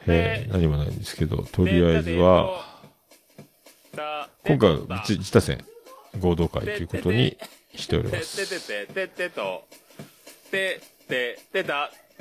[0.06, 2.66] えー、何もないんですけど、とりあえずは、
[4.46, 5.64] 今回は自他線
[6.18, 7.36] 合同会ということに
[7.74, 8.40] しております。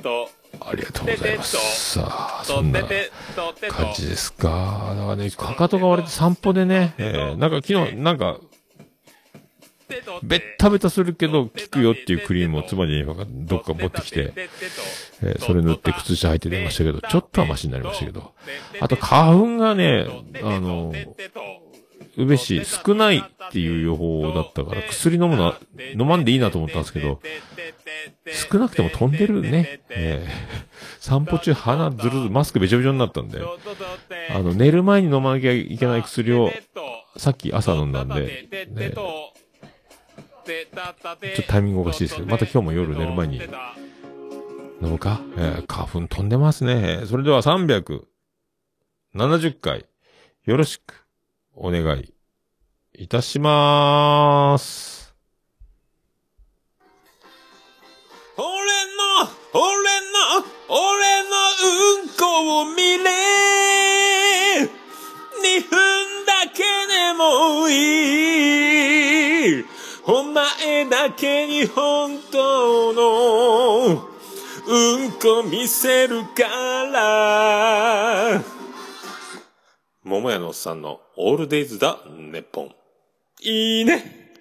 [0.01, 1.93] と、ありがとうございます。
[1.93, 2.07] さ
[2.41, 2.81] あ、そと、んな。
[2.81, 4.93] 感じですか？
[4.95, 8.39] だからね、かかとが割れて散歩でね、えー、なんか昨日、なんか、
[10.21, 18.33] べったべたするけど、効くよっていうクリームを妻に今どっか持ってきて、えーそれ塗って靴下履いて出ましたけど、ちょっとはマシになりましたけど。
[18.79, 20.05] あと花粉がね、
[20.43, 20.93] あの、
[22.19, 25.57] 宇部市少ないっていう予報だったから、薬飲むのは、
[25.95, 27.21] 飲まんでいいなと思ったんですけど、
[28.51, 29.81] 少なくても飛んでるね。
[29.89, 30.31] えー
[30.99, 33.45] 散歩中鼻ずるずる、マスクべちょべちょになったんで、あ
[34.39, 36.51] の、寝る前に飲まなきゃいけない薬を、
[37.17, 39.33] さっき朝飲んだんで、ね、ちょっ
[41.35, 43.47] とタイミングおかしいですけど、また今日も夜寝る前に飲
[44.81, 45.21] むか？
[45.37, 47.03] えー花粉飛んでますね。
[47.05, 48.03] それでは370
[49.59, 49.85] 回、
[50.45, 51.05] よろしく。
[51.55, 52.13] お願い
[52.93, 55.13] いたしまーす。
[58.37, 58.51] 俺の、
[59.53, 61.29] 俺の、俺の
[62.01, 63.09] うんこを見れ。
[65.41, 67.73] 二分だけでもい
[69.61, 69.65] い。
[70.05, 74.07] お前だけに本当の
[74.67, 76.43] うんこ見せるか
[76.91, 78.41] ら。
[80.03, 82.71] 桃屋のおっさんのオールデイズだ、ネッポン。
[83.41, 84.31] いいね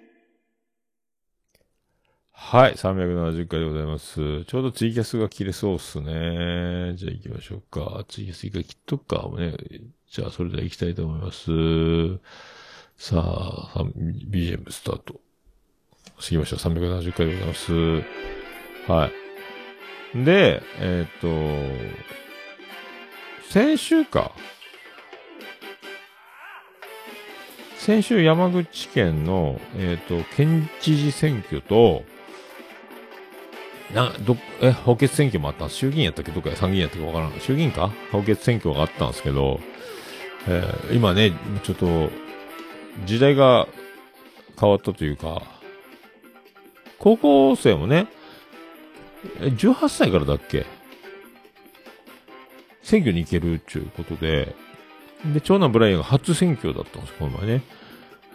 [2.30, 4.44] はい、370回でございます。
[4.44, 6.94] ちょうどツイキャスが切れそうっすね。
[6.94, 8.04] じゃあ行きましょうか。
[8.06, 9.28] ツイキャス一回切っとくか。
[9.36, 9.56] ね、
[10.08, 11.50] じゃあそれでは行きたいと思います。
[12.96, 13.84] さあ、
[14.30, 15.20] BGM スタート。
[16.20, 16.58] してきましょう。
[16.60, 17.72] 370回でございます。
[18.86, 19.10] は
[20.14, 20.24] い。
[20.24, 21.28] で、えっ、と、
[23.50, 24.30] 先週か。
[27.78, 32.04] 先週山口県の、えっ、と、県知事選挙と、
[33.94, 36.32] な、ど、え、補欠選挙もあった衆議院やったっけ？
[36.32, 37.40] どっか参議院やったっけわからん。
[37.40, 37.90] 衆議院か？
[38.12, 39.60] 補欠選挙があったんですけど、
[40.46, 42.10] えー今ね、ちょっと、
[43.06, 43.66] 時代が
[44.60, 45.42] 変わったというか、
[46.98, 48.08] 高校生もね、
[49.40, 50.66] え18歳からだっけ？
[52.82, 54.54] 選挙に行けるっていうことで、
[55.24, 57.62] で、長男ブライアンが初選挙だったんです、この前ね。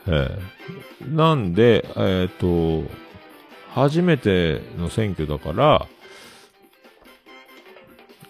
[0.08, 0.40] えー
[1.16, 2.84] なんで、えっ、と、
[3.72, 5.88] 初めての選挙だから、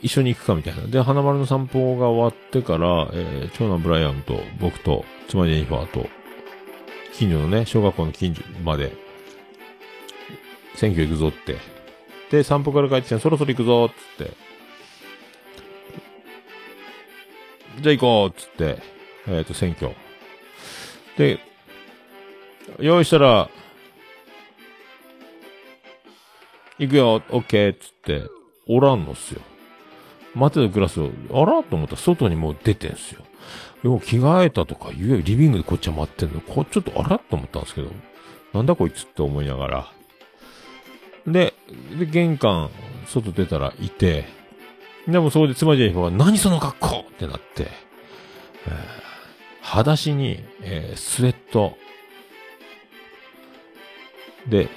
[0.02, 0.88] 一緒に行くかみたいな。
[0.88, 6.08] で、花丸の散歩が終わってから、えー長男ブライアンと僕と妻ジェニファーと、
[7.14, 8.94] 近所のね、小学校の近所まで、
[10.76, 11.58] 選挙行くぞって。
[12.32, 13.90] で、散歩から帰ってきて、そろそろ行くぞっ
[14.20, 14.53] つって。
[17.82, 18.82] じゃあ行こうっつって、
[19.28, 19.92] えっ、と、選挙。
[21.18, 21.40] で、
[22.80, 23.50] 用意したら、
[26.80, 28.24] 行くよ、オッケーっつって、
[28.68, 29.42] おらんのっすよ。
[30.36, 33.24] 待てたグラスを、あらと思ったら外にもう出てんすよ。
[33.84, 36.42] よう着替えたとか言えよ、リビングでこっちは待ってんの。
[36.42, 37.92] こちょっとあらと思ったんですけど、
[38.54, 39.92] なんだこいつって思いながら。
[41.28, 41.54] で、
[41.98, 42.70] で、玄関、
[43.08, 44.26] 外出たらいて、
[45.08, 47.68] でもそこで妻ジェニファーが、何その格好ってなって、
[48.68, 49.04] えー
[49.62, 51.78] 裸足に、えースウェット。
[54.48, 54.68] で、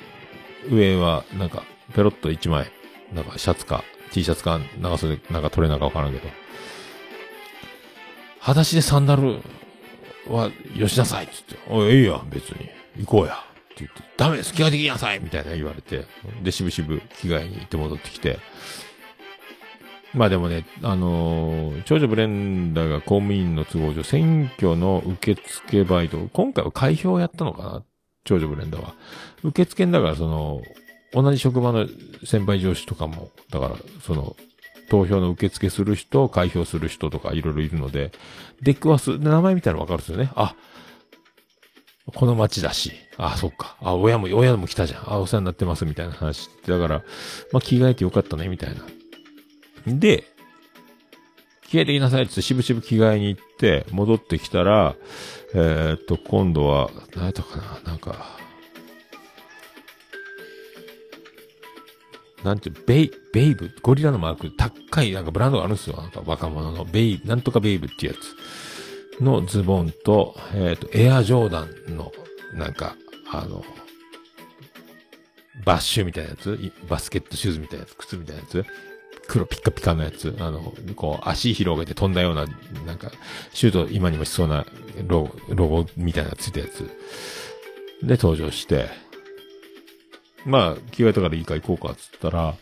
[0.70, 2.70] 上は、なんか、ペロッと一枚、
[3.12, 6.28] なんかシャツか、T シャツか、長袖、なんか取れなかわからんけど、
[8.38, 9.40] 裸足でサンダル
[10.28, 13.34] は、よしなさいっつって、おい、いいや、別に、行こうや。
[13.34, 15.20] って言って、ダメです、着替えてきなさい。
[15.20, 16.06] みたいな言われて、
[16.42, 18.38] で、しぶしぶ着替えに行って戻ってきて、
[20.14, 27.84] まあでもね、あのー長女ブレンダーが公務員の都合上、選挙の受付バイト、今回は開票やったのかな
[28.24, 28.94] 長女ブレンダーは。
[29.42, 30.62] 受付だから、その、
[31.12, 31.86] 同じ職場の
[32.24, 34.36] 先輩上司とかも、だから、その、
[34.88, 38.12] 投票の受付する人、開票する人とかいろいろいるので、
[38.62, 40.30] 出くわす、名前見たらわかるんですよね。
[40.34, 40.54] あ、
[42.14, 43.76] この町だし、あ、そっか。
[43.80, 45.12] あ、親も、親も来たじゃん。
[45.12, 46.48] あ、お世話になってます、みたいな話。
[46.66, 47.02] だから、
[47.52, 48.82] まあ、着替えてよかったね、みたいな。
[49.86, 50.24] で、
[51.68, 54.94] 着替えてきなさいって、しぶしぶ着替えに行って、戻ってきたら、
[55.54, 58.36] えーっと、今度は、何やったかな、なんか、
[62.44, 65.96] なんていう、ベイ、ベイブ、ゴリラのマーク、高いなんかブランドがあるんですよ。
[65.96, 68.36] なんか若者の、ベイ、なんとかベイブっていうやつ。
[69.22, 72.12] のズボンと、えーっと、エアジョーダンの、
[72.54, 72.96] なんか、
[73.32, 73.64] あの、
[75.64, 78.64] バッシュみたいなやつ、バスケットシューズみたいなやつ、靴みたいなやつ、
[79.28, 82.46] 黒ピカピカのやつ、あの、こう、足広げて飛んだような、
[82.86, 83.10] なんか、
[83.52, 84.66] シュート今にもしそうな
[85.06, 86.88] ロゴ、ロゴみたいなついたやつ。
[88.02, 88.88] で、登場して、
[90.44, 92.54] まあ、着替えたからいいか行こうか、つったら、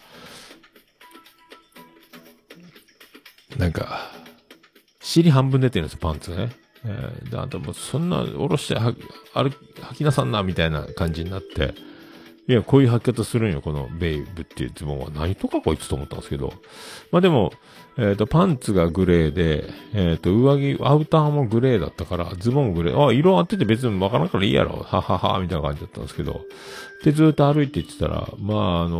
[3.58, 4.10] なんか、
[5.00, 6.50] 尻半分出てるんですよ、パンツね。
[6.86, 8.94] えーで、あんたもうそんな、おろしては、
[9.34, 11.74] ある、履きなさんな、みたいな感じになって、
[12.46, 15.10] いや、こういう履き方するんよ、このベイブっていうズボンは。
[15.10, 16.52] 何とかこいつと思ったんですけど。
[17.10, 17.52] まあでも、
[17.96, 23.06] えっ、と、パンツがグレーで、えっ、と、上着、アウターもグレーだったから、ズボングレー。
[23.06, 24.76] あ、色合ってて別にわからんからいいやろ。
[24.76, 26.42] ははは、みたいな感じだったんですけど。
[27.04, 28.98] で、ずっと歩いていってたら、まあ、あの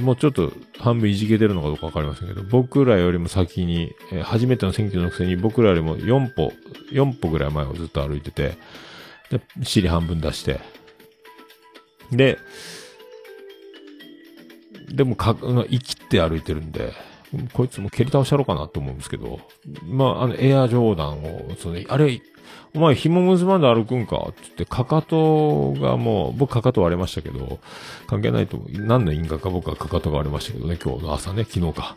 [0.00, 6.52] もうちょっと半分いじけてるのかどうかわかりませんけど、僕らよりも先に、え初めての選挙のくせに僕らよりも4歩、
[6.90, 8.56] 4歩ぐらい前をずっと歩いてて、
[9.30, 10.60] で、尻半分出して、
[12.12, 12.38] で、
[14.90, 16.92] でもか、生きて歩いてるんで、
[17.52, 19.40] こいつも蹴り倒したろうかなと思うんですけど、
[19.84, 22.22] まあ、あの、エアジョーダンを、その、あれ、
[22.74, 27.58] お前紐結ばんで歩くんかって言って、かかとがもう、僕かかと割れましたけど、
[28.06, 31.96] 関係ないと、何の因果か僕はかかとが割れましたけどね、今日の朝ね、昨日か。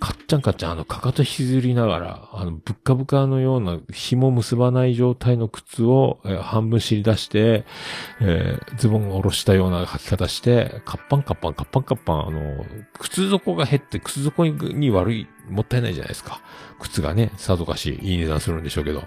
[0.00, 7.64] かっちゃんかっちゃん、あの、かかと引きずりながら、あの、ぶっかぶかのような紐結ばない状態の靴を、えー半分尻出して、
[8.20, 12.64] えーズボンを下ろしたような履き方して、カッパンカッパン、カッパンカッパン、あの、
[12.98, 16.40] 靴底が減って、靴底に悪い、もったいないじゃないですか。
[16.78, 19.04] 靴がね、さぞかしいい値段するんでしょうけど。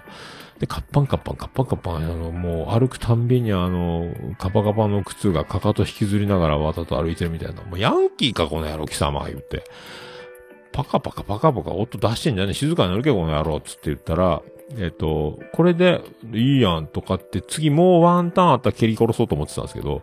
[0.60, 7.62] で、カッパンカッパン、カッパンカッパン、あの、もう歩くたんびにあの、カパカパの靴がかかと引きずりながらわざと歩いてるみたいな。
[7.62, 9.64] もうヤンキーか、この野郎、貴様、言って。
[10.74, 12.54] パカパカパカパカ音出してんじゃねえ。
[12.54, 14.42] 静かになるけ、この野郎、つって言ったら、
[14.78, 20.02] えっ、と、これでいいやんとかって、次もうワンターンあったら蹴り殺そうと思ってたんですけど、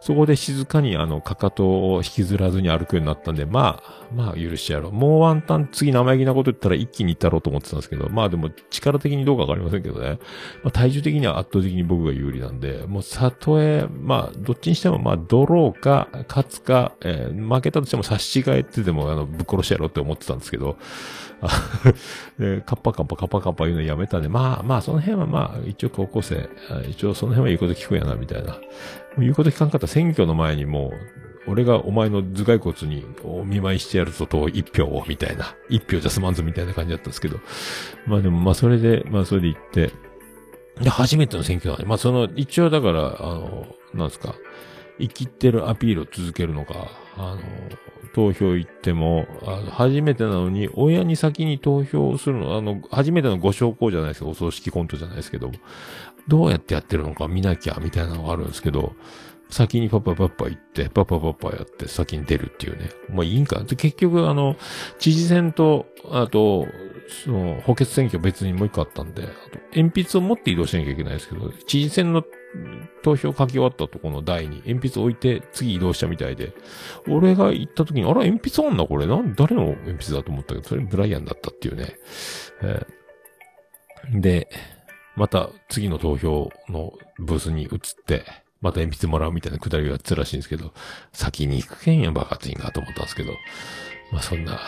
[0.00, 4.92] そこで静かにあの、かかとを引きずらずに歩くようになったんで、まあ、まあ許してやろう。
[4.92, 10.18] もうワンタン次生意気なこと言ったら一気に行ったろうと思ってたんですけど、まあでも力的にどうかわかりませんけどね。
[10.62, 20.76] まあ体重的には圧倒的に僕が有利なんで、もうたとえ、まあどっちにしてもまあドローか、勝つか、えー負けたとしても差し違えてでもあの、ぶっ殺してやろうって思ってたんですけど、
[22.38, 26.48] でカッパカッパカッパカッパ言うのやめたんで、まあまあその辺はまあ一応高校生、
[26.88, 28.58] 一応その辺は言うこと聞くやなみたいな。
[29.18, 30.92] 言うこと聞かんかったら選挙の前にも
[31.46, 35.56] う、俺がお前の頭蓋骨にお見舞いしてやるぞと一票を、みたいな。
[35.68, 37.40] 一票じゃ済まんぞみたいな感じだったんですけど。
[38.06, 39.90] まあでもまあそれで、まあそれで行って、
[40.80, 44.34] で、初めての選挙なんで、まあその、一応だから、あの、なんですか、
[45.00, 47.40] 生きてるアピールを続けるのか、あの、
[48.14, 49.26] 投票行っても、
[49.70, 55.50] 初めてなのに、親に先に投票するの、あの、初めてのご証拠じゃないですか、お葬式コントじゃないですけど、
[56.28, 58.94] どうやってやってるのか見なきゃ、みたいなのがあるんですけど、
[59.52, 62.90] 先にパパパパ行って、パパパパやって先に出るっていうね。
[63.10, 63.62] まあいいんか。
[63.64, 64.56] 結局あの、
[64.98, 66.66] 知事選と、あと、
[67.08, 72.24] その、補欠選挙別にもう一個あったんで、あと、鉛筆を持って移動しなきゃいけないですけど、知事選の
[73.02, 76.54] 投票書き終わったとこの台に鉛筆置いて次移動したみたいで、
[77.08, 79.06] 俺が行った時に、あら、鉛筆あんなこれ。
[79.06, 81.96] なん、誰の鉛筆だと思ったけど、それブライアンだったっていうね。
[82.62, 83.02] えー
[84.10, 84.48] で、
[85.16, 88.24] また次の投票のブースに移って、
[88.60, 90.72] また鉛筆もらうみたいなくだりがやってたらしいんですけど、
[91.12, 93.32] 先に行くけんやバカツインがと思ったんですけど、
[94.12, 94.58] まあそんな、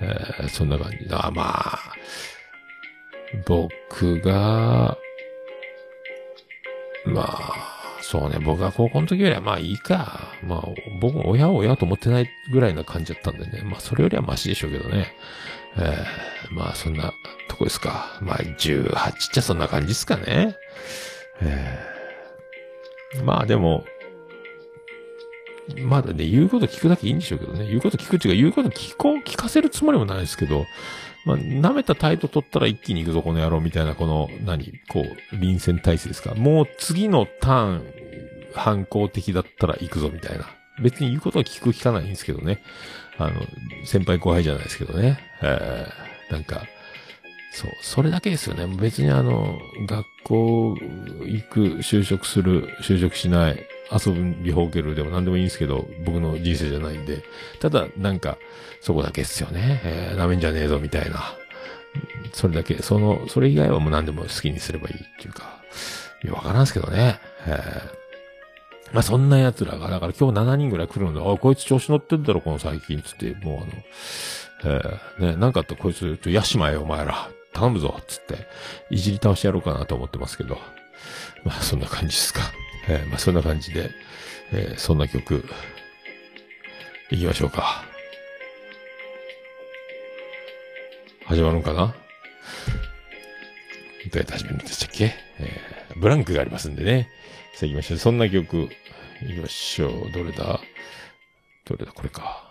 [0.00, 0.98] えーそんな感じ。
[1.10, 1.78] あまあ、
[3.46, 4.96] 僕が、
[7.04, 10.32] まあ、そうね、僕が高校の時よりはまあいいか。
[10.42, 10.62] まあ、
[11.00, 13.62] 僕も親を親と思ってないぐらいな感じだったんでね。
[13.64, 15.14] まあそれよりはマシでしょうけどね。
[15.76, 17.12] えーまあそんな
[17.48, 18.18] とこですか。
[18.22, 20.56] まあ18っちゃそんな感じですかね。
[21.42, 23.84] えーまあでも、
[25.76, 27.66] まだね、言うこと聞くだけいいんでしょうけどね。
[27.66, 30.66] 言うこと聞くっていうか、言うこと聞こう、聞かせるつもりもないですけど、
[31.24, 36.34] まあ、舐めたタイト取ったら一気に行くぞ、この野郎、みたいな、この、何、こう、臨戦態勢ですか。
[36.34, 37.82] もう次のターン、
[38.54, 40.46] 反抗的だったら行くぞ、みたいな。
[40.82, 42.62] 別に言うことは聞く聞かないんですけどね。
[43.18, 43.32] あの、
[43.84, 45.18] 先輩後輩じゃないですけどね。
[45.42, 46.62] えー、なんか、
[47.52, 48.66] そう、それだけですよね。
[48.80, 50.76] 別にあの、学校
[51.26, 57.22] 行く、就職する、就職しない、遊びほうけるでも何でもいいんですけど、僕の人生じゃないんで。
[57.60, 58.38] ただ、なんか、
[58.80, 59.80] そこだけですよね。
[59.84, 61.34] えー、舐めんじゃねえぞ、みたいな。
[62.32, 65.62] それだけ、その、それ以外はもう何でも好きにすればいいっていうか、
[66.22, 67.18] いや、わからんすけどね。
[67.46, 73.56] えー、まあ、そんな奴らが、だから今日7人ぐらい来るので、あ、こいつ調子乗ってんだろ、この最近、つって、も
[74.64, 77.30] うあの、えー、ね、なんかあったらこいつ、ちょ、やしまえよ、お前ら。
[77.52, 78.46] 頼むぞ、つって、
[78.90, 80.58] いじり倒してやろうかなと思ってますけど。
[81.44, 82.42] まあ、そんな感じですか。
[82.90, 83.90] えー、まあ、そんな感じで、
[84.50, 85.44] えー、そんな曲、
[87.10, 87.84] 行きましょうか。
[91.26, 91.94] 始まるんかな？
[94.10, 95.12] どうやって始めるんでしたっけ？
[95.38, 97.10] えー、ブランクがありますんでね。
[97.54, 97.98] さあ行きましょう。
[97.98, 100.10] そんな曲、行きましょう。
[100.10, 100.58] どれだ？
[101.66, 101.92] どれだ？
[101.92, 102.44] これか。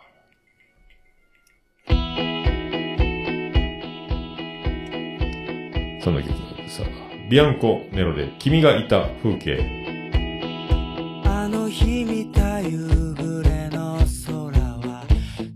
[6.03, 6.31] そんな曲
[6.69, 6.87] さあ、
[7.27, 9.86] ビアンコ・ネロで君がいた風景。
[11.29, 15.05] あの日見た夕暮れの空は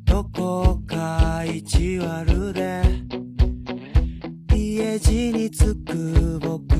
[0.04, 2.82] どこか意地悪で
[4.54, 6.71] 家路につく僕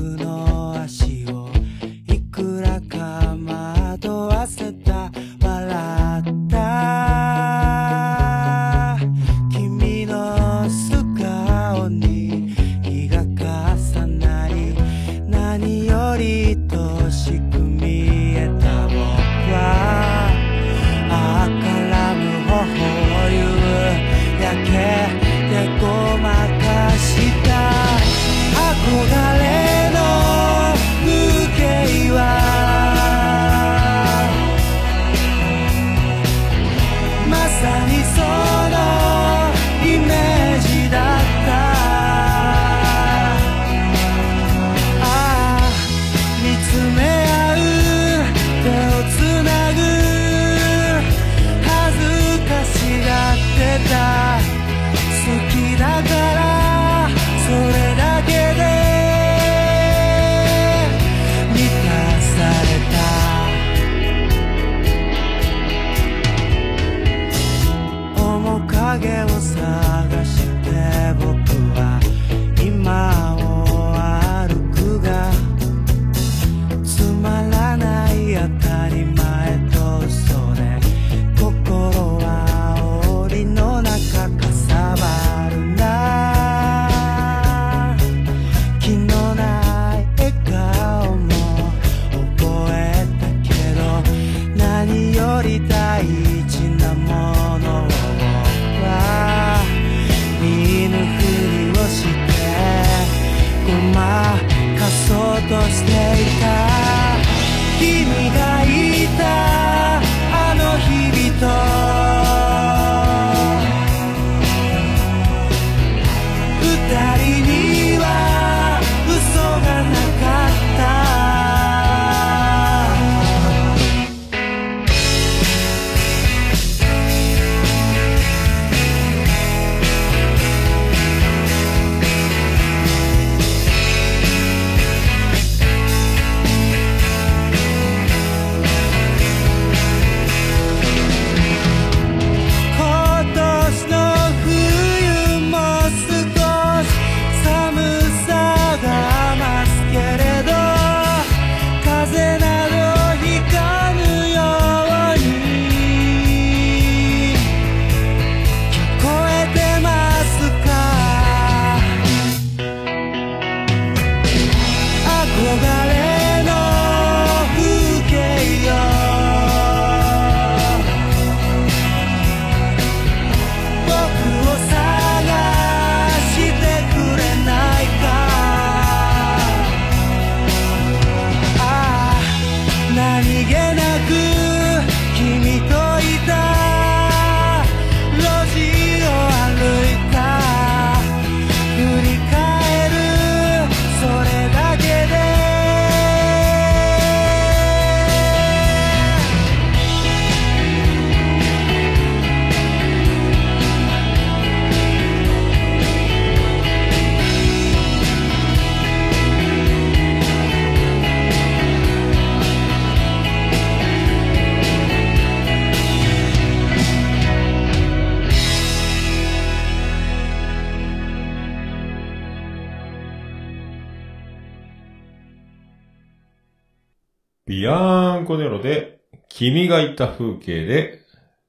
[229.42, 231.00] 君がいた風景で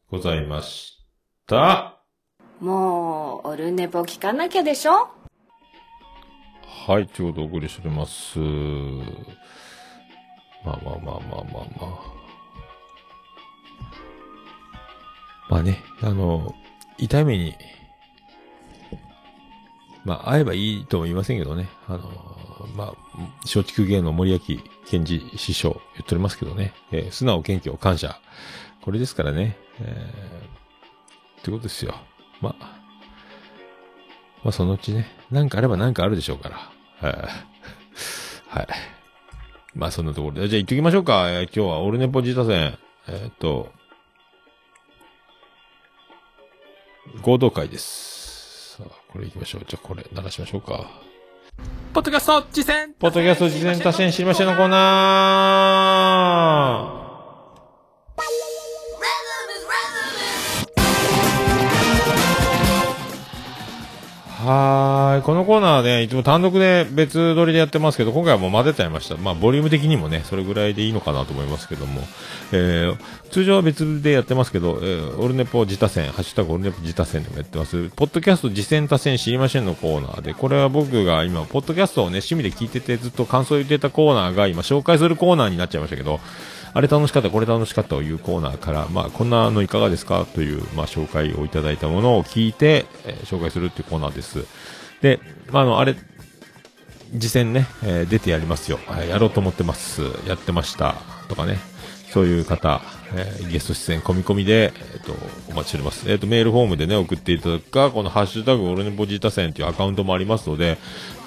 [0.09, 0.97] ございまし
[1.45, 2.01] た。
[2.59, 5.09] もう、オルネポ聞かなきゃでしょ？
[6.87, 8.39] はい、ということでお送りしております。
[8.39, 8.45] ま
[10.73, 11.43] あまあまあまあまあま
[11.81, 11.99] あ。
[15.51, 16.55] まあね、あの、
[16.97, 17.53] 痛い目に、
[20.03, 21.69] まあ、会えばいいとも言いませんけどね。
[21.87, 22.09] あの、
[22.75, 22.93] まあ、
[23.43, 26.73] 松竹芸能森脇健児師匠言っておりますけどね。
[26.91, 28.19] えー素直、謙虚、感謝。
[28.81, 29.57] これですからね。
[29.79, 31.95] えー、ってことですよ。
[32.41, 32.79] まあ、
[34.43, 37.09] まあ、そのうちね、なんかあればなんかあるでしょうから。
[37.09, 37.17] はい。
[38.49, 38.67] はい。
[39.73, 40.47] まあ、そんなところで。
[40.49, 41.29] じゃあ行ってきましょうか。
[41.29, 42.77] えー今日はオルネポジータ戦。
[43.07, 43.71] えーっと、
[47.21, 48.77] 合同会です。
[48.77, 49.65] さあ、これ行きましょう。
[49.67, 50.89] じゃあこれ流しましょうか。
[51.93, 57.02] ポッドキャスト次戦ポッドキャスト事前多戦知りましょうのコーナー。
[64.43, 65.21] はーい。
[65.23, 69.15] このコーナーはね、いつも単独で別撮りでやってますけど、今回はもう混ぜちゃいました。
[69.15, 72.01] まあ、ボリューム的にもね、それぐらいでいいのかなと思いますけども。
[72.51, 72.97] えー、
[73.31, 77.89] 通常は別でやってますけど、えー、オルネポ自他戦、ハッシュタグオルネポ自他戦でもやってます。
[77.95, 86.19] ポッドキャスト実践多戦知りませんのコーナーで、これは僕が今、ポッドキャストをね、趣味で聞いててずっと感想を言ってたコーナーが今、紹介するコーナーになっちゃいましたけど、
[86.75, 94.45] あれ楽しかった、これ楽しかったというコーナーから、まあ、こんなのいかがですかという、まあ、紹介をいただいたものを聞いて、えー紹介するっていうコーナーです。
[95.01, 95.19] で、
[95.51, 95.95] まあ、あの、あれ、
[97.11, 100.01] 次戦ね、えー出てやりますよ、やろうと思ってます。
[100.27, 100.95] やってました。
[101.29, 101.72] とかね。
[102.13, 102.79] そういう方、
[103.15, 105.13] えーゲスト出演込み込みで、えっ、と、
[105.49, 106.11] お待ちしております。
[106.11, 110.77] えっ、と、メールフォームでね、送っていただくか、このハッシュタグ、オルネポジータ戦というアカウントもありますので、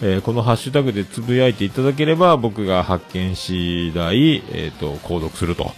[0.01, 5.73] えーこのハッシュタグでつぶやいていただければ、僕が発見次第、えっ、と、購読すると。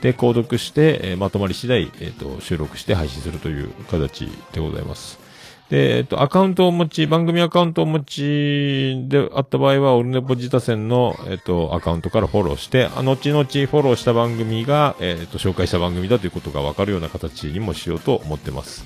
[0.00, 5.27] で、購読して、えーまとまり次第、えっ、と、収録して配信するという形でございます。
[5.70, 18.84] で、えっと、アカウントを持ち、番組アカウントを持ちであった場合は、オルネポジタ戦の、えっと、アカウントからフォローして、あ後々フォローした番組が、えっと、紹介した番組だということがわかるような形にもしようと思ってます。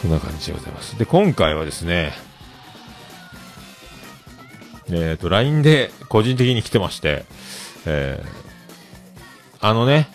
[0.00, 0.98] そんな感じでございます。
[0.98, 2.12] で、今回はですね、
[4.90, 7.24] えっと、LINE で個人的に来てまして、
[7.86, 8.42] えー
[9.64, 10.08] あのね、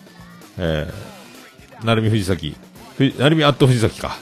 [0.58, 2.54] えー、なるみ藤崎、
[2.98, 4.18] ふなるみアット藤崎か。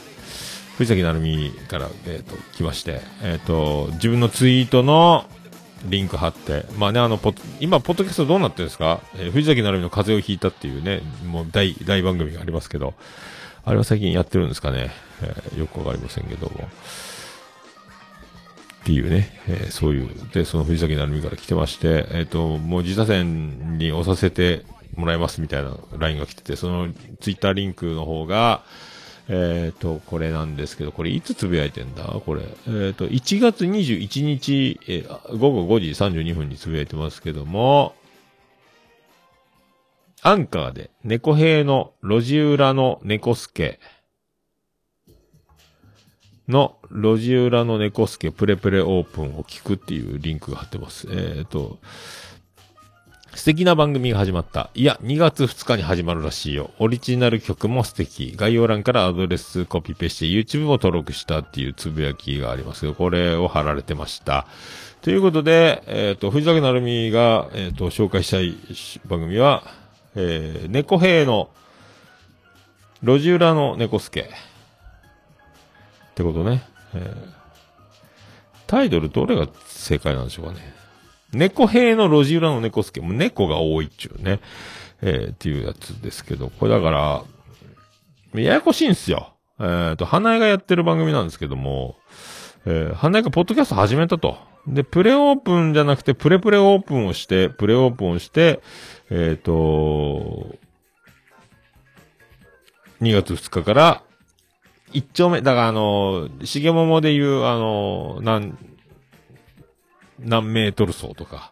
[0.77, 5.25] 藤崎なるみから、えっ、と、来まして、えっ、と、自分のツイートの
[5.85, 12.93] リンク貼って、まあね、あの、ポ今、ポッドキャストどうなってるんですか、えー藤崎なるみの風邪をひいたっていうね、もう大、大番組がありますけど、
[13.65, 14.91] あれは最近やってるんですかね、
[15.23, 16.69] えーよくわかりませんけども。
[18.81, 24.63] っていうね、えーそういう、で、その藤崎なるみから来てまして、えっ、と、もう自他戦に押させて
[24.95, 28.63] もらいますみたいな LINE が来てて、そのツイッターリンクの方が、
[29.29, 32.03] えっ、と、これなんですけど、これいつつぶやいてんだ？
[32.03, 32.43] これ。
[32.67, 37.93] えっ、と、1月21日、えー午後5時32分につぶやいてますけども、
[40.21, 43.79] アンカーで、猫兵の路地裏の猫助
[46.47, 51.07] の路地裏の猫助プレプレオープンを聞くっていうリンクが貼ってます。
[51.11, 51.79] えっ、と、
[53.37, 54.71] 素敵な番組が始まった。
[54.73, 56.71] いや、2月2日に始まるらしいよ。
[56.79, 58.33] オリジナル曲も素敵。
[58.35, 64.47] 概要欄からアドレスコピペして YouTube を登録したっていうつぶやきがありますけど、これを貼られてました。
[65.03, 68.57] ということで、えっ、と、藤崎なるみが、えっ、と、紹介したい
[69.07, 69.63] 番組は、
[70.15, 71.49] えー、猫兵の
[73.03, 74.21] 路地裏の猫助。
[74.21, 74.25] っ
[76.15, 76.67] てことね。
[76.95, 77.37] えー
[78.67, 80.76] タイトルどれが正解なんでしょうかね。
[81.33, 83.01] 猫兵の路地裏の猫助。
[83.01, 84.39] も猫が多いっちゅうね。
[85.01, 87.23] えーっていうやつですけど、これだから、
[88.41, 89.33] ややこしいんすよ。
[89.59, 91.95] えっ、と、花江がやってる番組なんですけども、
[92.65, 94.37] えー、花江がポッドキャスト始めたと。
[94.67, 98.61] で、プレオープンじゃなくて、プレプレオープンをして、プレオープンをして、
[99.09, 100.55] えっ、と、
[103.01, 104.03] 2月2日から、
[104.91, 108.57] 一丁目、だからあの、しげももで言う、あの、何、
[110.19, 111.51] 何メートル走とか、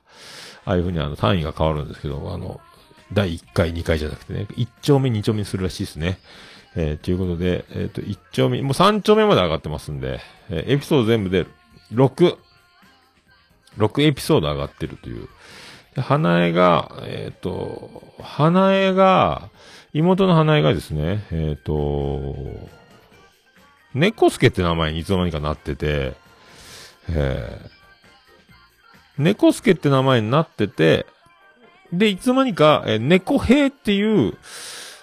[0.65, 2.59] ああいうふうにあの単位が変わるんですけど、あの、
[3.13, 6.19] 第1回、2回じゃなくてね、1丁目、2丁目にするらしいですね。
[6.75, 11.45] えー、ということで、えっ、と、1丁目、もう3丁目まで上がってますんで、えーエピソード全部で
[11.93, 12.37] 6、
[13.77, 15.29] 6エピソード上がってるという。
[15.95, 19.49] で花江が、えっ、と、花江が、
[19.93, 22.35] 妹の花江がですね、えっ、と、
[23.93, 26.13] 猫助って名前にいつの間にかなってて、
[27.07, 27.69] えー、
[29.17, 31.05] 猫助って名前になってて、
[31.93, 34.37] で、いつの間にか、えー猫兵っていう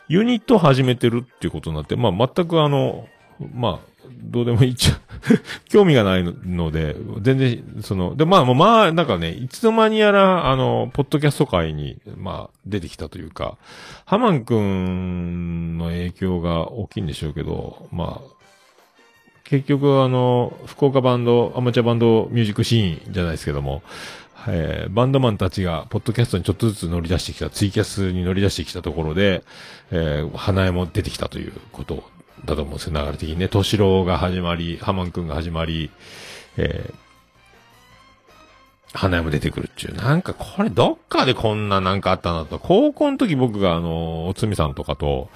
[0.08, 3.06] ユニットを始めてるっていうことになって、まあ、全くあの、
[3.54, 3.92] まあ、
[4.22, 5.00] どうでもいいっちゃ、
[5.68, 13.56] 興味がないので、全然、その、で、まあ、まあ、なんかね、いつの間にやら、あの、ポッドキャスト界に、まあ、出てきたというか、
[14.04, 18.41] ハマンくんの影響が大きいんでしょうけど、まあ、
[19.44, 23.82] 結局あの、福岡バンド、アマチュアバンドミュージックシーンじゃないですけども、
[24.48, 29.44] えーバンドマンたちが、ポッドキャストにちょっとずつ乗り出してきた、ツイキャスに乗り出してきたところで、
[29.90, 32.02] えー花江も出てきたということ
[32.44, 33.46] だと思うんですよ、流れ的にね。
[33.46, 35.90] 敏郎が始まり、ハマンくんが始まり、
[36.56, 36.94] えー
[38.94, 39.94] 花江も出てくるっていう。
[39.96, 42.58] なんかこれどっかでこんななんかあったなと。
[42.58, 45.30] 高校の時僕があの、おつみさんとかと、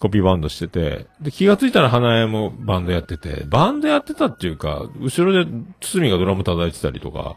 [0.00, 7.36] コピーバンドしてて、で、気がついたら花江もバンドやってて、バンドやってたっていうか、後ろで堤がドラム叩いてたりとか、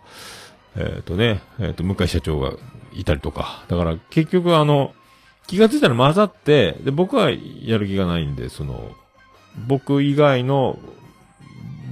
[0.78, 2.54] えっ、とね、えっ、と、向井社長が
[2.94, 3.66] いたりとか。
[3.68, 4.94] だから結局あの、
[5.46, 8.92] 気がついたら混ざって、で、僕はやる気がないんで、その、
[9.68, 10.80] 僕以外の、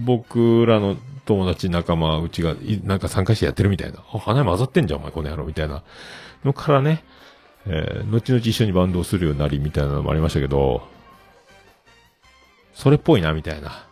[0.05, 0.95] 僕らの
[1.26, 2.55] 友達仲間、うちが、
[2.86, 3.99] なんか参加してやってるみたいな。
[4.13, 5.84] あ、花江混ざってんじゃん、お前、この野郎、みたいな。
[6.45, 7.03] のからね、
[7.68, 10.88] えー、後々一緒にバンドをするようになり、みたいなのもありましたけど、
[12.74, 13.86] それっぽいな、みたいな。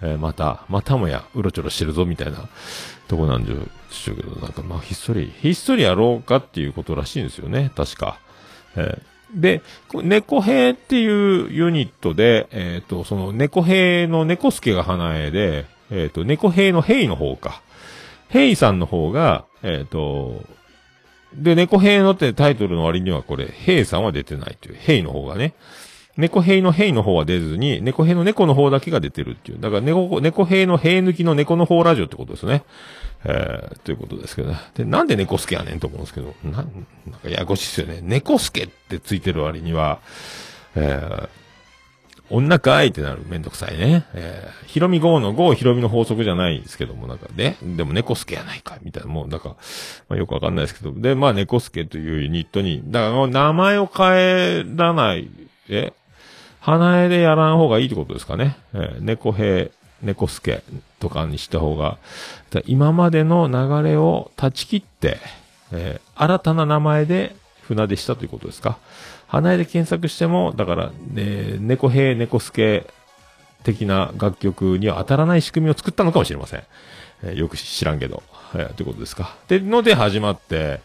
[0.00, 2.48] えーまた、またもや、うろちょろしてるぞ、みたいな
[3.08, 3.52] とこなんで
[3.90, 8.18] しょうけど、なんかまあ、ひっそり、ひっそりやろうかっていうことらしいんですよね、確か。
[8.76, 17.62] えーで、猫兵っていうユニットで、えっ、と、その猫兵の猫助が花江で、えっ、と、猫兵の兵の方か。
[18.28, 20.42] 兵さんの方が、えっ、と、
[21.34, 25.54] で、猫兵のってタイトルの割にはこれ、兵さんは出てないという、兵の方がね。
[26.16, 29.60] 猫兵の兵の方は出ずに、猫兵の猫の方だけが出てるっていう。
[29.60, 32.64] だから猫、猫兵の兵抜きの猫の方ラジオってことですね。
[33.24, 34.58] えー、ということですけどね。
[34.74, 36.64] で、なんで猫助やねんと思うんですけど、なん、なん
[37.20, 38.00] かややこしいですよね。
[38.02, 40.00] 猫助ってついてる割には、
[40.74, 41.28] えー、
[42.30, 43.22] 女かいってなる。
[43.26, 44.04] めんどくさいね。
[44.14, 49.56] えー、ひろみ号の号ひろみの法則じゃないんですけども、なんかね、でも猫助やないか、みたいな、もう、なんか、
[50.08, 55.30] まあ、よくわかんないですけど、で、まあ、猫助というユニットに、だから、名前を変えらない、
[55.68, 55.92] え
[56.60, 58.58] 花江でやらん方がいいってことですかね。
[58.74, 59.70] えー、猫兵、
[60.02, 60.62] 猫助
[61.00, 61.98] とかにした方が、
[62.66, 65.18] 今までの流れを断ち切って、
[65.72, 68.78] えー新たな名前で船出したということですか。
[69.28, 72.86] 花江で検索しても、だから、ね、猫兵、猫助
[73.62, 76.62] 的な楽曲には当たらない仕組みを作ったのかもしれません。
[77.22, 78.22] えーよく知らんけど。
[78.54, 79.36] えーということですか。
[79.48, 80.80] で、ので始まって、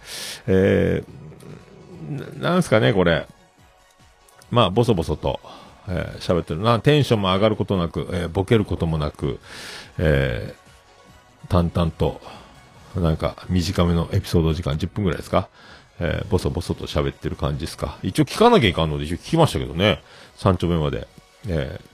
[0.47, 3.27] えーななんすかね、これ。
[4.51, 5.39] まあ、ボソボソと、
[5.87, 6.79] えー喋ってるな。
[6.81, 9.39] テンションも上がることなく、えーボケることもなく、
[9.97, 10.63] えー
[11.49, 12.19] 淡々と、
[12.95, 15.49] なんか、短めのエピソード時間10分ぐらいですか
[15.99, 20.01] えーボソボソと喋ってる感じですか一応聞かなきゃいかんので、一応聞きましたけどね。
[20.35, 21.07] 三丁目まで。
[21.47, 21.93] えー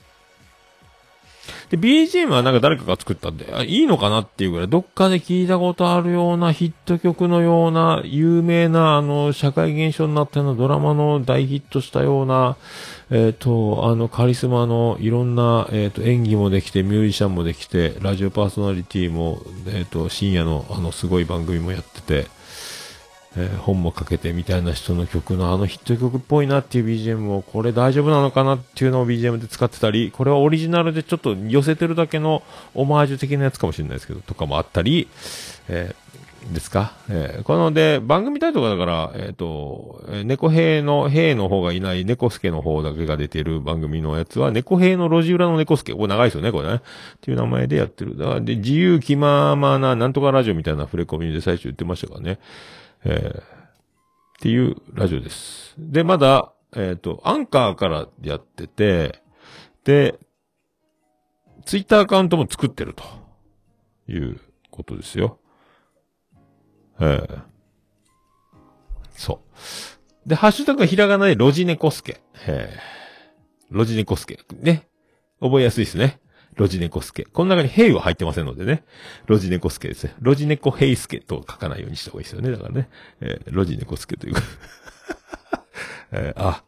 [1.70, 12.56] で、BGM はなんか誰かが作ったんで、いいのかなっていうぐらい、どっかで聞いたことあるようなヒット曲のような、有名な、あの、社会現象になったようなドラマの大ヒットしたような、
[13.10, 22.26] えっ、と、あの、カリスマのいろんな、えっ、と、演技もできて、ミュージシャンもできて、ラジオパーソナリティも、えっ、と、深夜の、あの、すごい番組もやってて、
[23.36, 32.42] えー本も書けてみたいな人の曲のあのヒット曲っぽいなっていう BGM をこれ大丈夫なのかなっていうのを BGM で使ってたり、これはオリジナルでちょっと寄せてるだけの
[32.74, 35.08] オマージュ的なやつかもしれないですけど、とかもあったり、
[35.68, 36.10] えー
[36.54, 45.92] ですか、えーこので、番組タイトルがだから、えっ、と、猫兵の、兵の方がいない猫助の方だけが出てる番組のやつは、猫兵の路地裏の猫助。
[45.92, 46.76] これ長いですよね、これね。
[46.76, 46.80] っ
[47.20, 48.16] ていう名前でやってる。
[48.16, 52.38] だからで、自由気ままな、なんとかラジオみたいな触れ込みで最初言ってましたからね。
[53.04, 53.60] えー
[54.40, 55.74] っていうラジオです。
[55.76, 59.22] で、まだ、えっ、と、アンカーからやってて、
[59.84, 60.18] で、
[61.66, 63.04] ツイッターアカウントも作ってると
[64.10, 64.40] いう
[64.70, 65.38] ことですよ。
[67.00, 67.38] ええ
[69.10, 69.42] そ
[70.26, 70.28] う。
[70.28, 72.22] で、ハッシュタグがひらがなでロジネコスケ。
[72.46, 72.78] ええ
[73.70, 74.38] ロジネコスケ。
[74.58, 74.88] ね。
[75.40, 76.18] 覚えやすいですね。
[76.56, 77.24] ロジネコスケ。
[77.24, 78.84] この中にヘイは入ってませんのでね。
[79.26, 80.14] ロジネコスケですね。
[80.20, 82.50] ロジネコヘイスケと書かないようにした方がいいですよね。
[82.50, 82.88] だからね。
[83.20, 84.42] えーロジネコスケというか。
[86.12, 86.64] えーあ、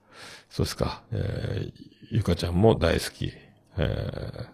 [0.49, 1.03] そうですか。
[1.13, 1.73] えー
[2.11, 3.33] ゆかちゃんも大好き。
[3.79, 4.47] えー、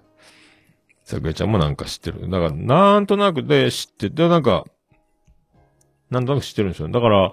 [1.03, 2.31] さくらちゃんもなんか知ってる。
[2.31, 4.65] だから、なんとなくで知ってて、なんか、
[6.11, 6.89] なんとなく知ってるんですよ。
[6.89, 7.33] だから、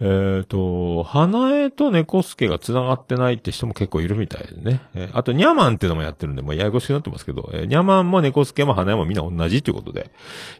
[0.00, 4.82] えっ、と、花江と猫助が繋がってないって人も結構いるみたいでね。
[4.94, 10.10] えーあと、ニャマンっていうのもやってるんで、もうややこしくなってますけど、えーニャマンも猫助も花江もみんな同じということで、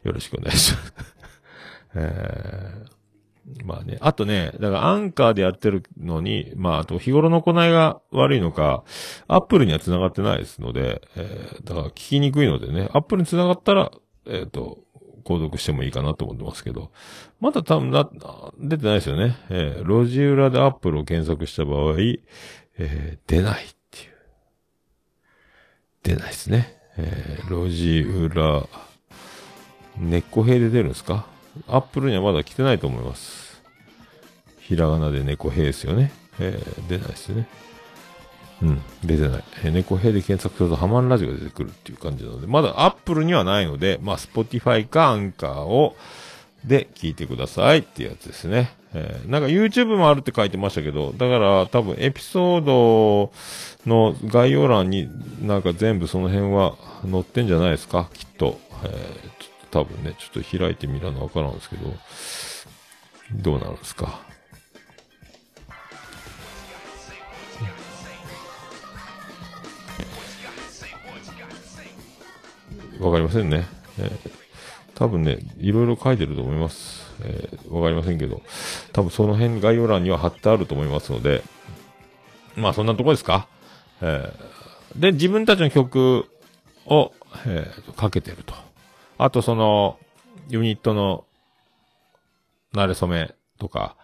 [0.05, 0.95] よろしくお願いします。
[1.97, 2.99] えー
[3.65, 3.97] まあね。
[4.01, 8.85] あとね、だからアンカーでやってるのに、まああと日頃の行いが悪いのか、
[9.27, 13.91] アップルには繋がってないですので、えー、だから聞きにくいのでね、アップルに繋がったら、
[14.27, 14.79] えっ、と、
[15.29, 16.91] 購読してもいいかなと思ってますけど、
[17.39, 18.09] まだ多分な、
[18.59, 19.37] 出てないですよね。
[19.51, 21.97] えー、路地裏でアップルを検索した場合、
[22.79, 24.13] えー、出ないっていう。
[26.03, 26.79] 出ないですね。
[26.97, 28.67] えー、路地裏、
[29.99, 31.27] 根っこ兵で出るんですか？
[31.67, 33.61] アップルにはまだ来てないと思います。
[34.61, 36.13] ひらがなで猫兵ですよね。
[36.41, 37.49] えー、出ないですね。
[38.61, 39.45] うん、出てない。
[39.65, 45.97] えー、猫兵で検索するとハマンラジオが出てくるっていう感じなので、まだアップルにはないので、まあ、スポティファイかアンカーを、
[46.65, 48.73] で聞いてくださいっていうやつですね。
[48.93, 53.33] えー、なんか YouTube もあるって書いてましたけど、だから多分エピソード
[53.87, 55.09] の概要欄に
[55.41, 56.75] なんか全部その辺は
[57.09, 58.59] 載ってんじゃないですか、きっと。
[58.83, 61.95] えー、ちょっと多分ね、ちょっと開いてみらなわからんですけど、
[63.35, 64.21] どうなるんですか？
[73.01, 73.67] わかりませんね。
[73.99, 74.39] えー
[74.95, 77.07] 多分ね、いろいろ書いてると思います。
[77.23, 78.43] えーわかりませんけど、
[78.93, 81.45] 多分その辺概要欄には貼ってあると思いますので、
[82.57, 83.47] まあそんなとこですか？
[84.01, 86.27] えーで、自分たちの曲
[86.87, 87.13] を、
[87.47, 88.55] えーかけてると。
[89.19, 90.01] あとその、
[90.49, 91.25] ユニットの、
[92.75, 93.97] 慣れ初めとか、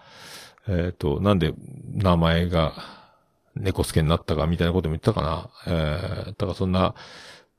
[0.69, 1.55] えっ、と、なんで
[1.93, 2.75] 名前が
[3.57, 5.51] 猫助になったかみたいなことも言ったかな。
[5.67, 6.95] えー、だからそんな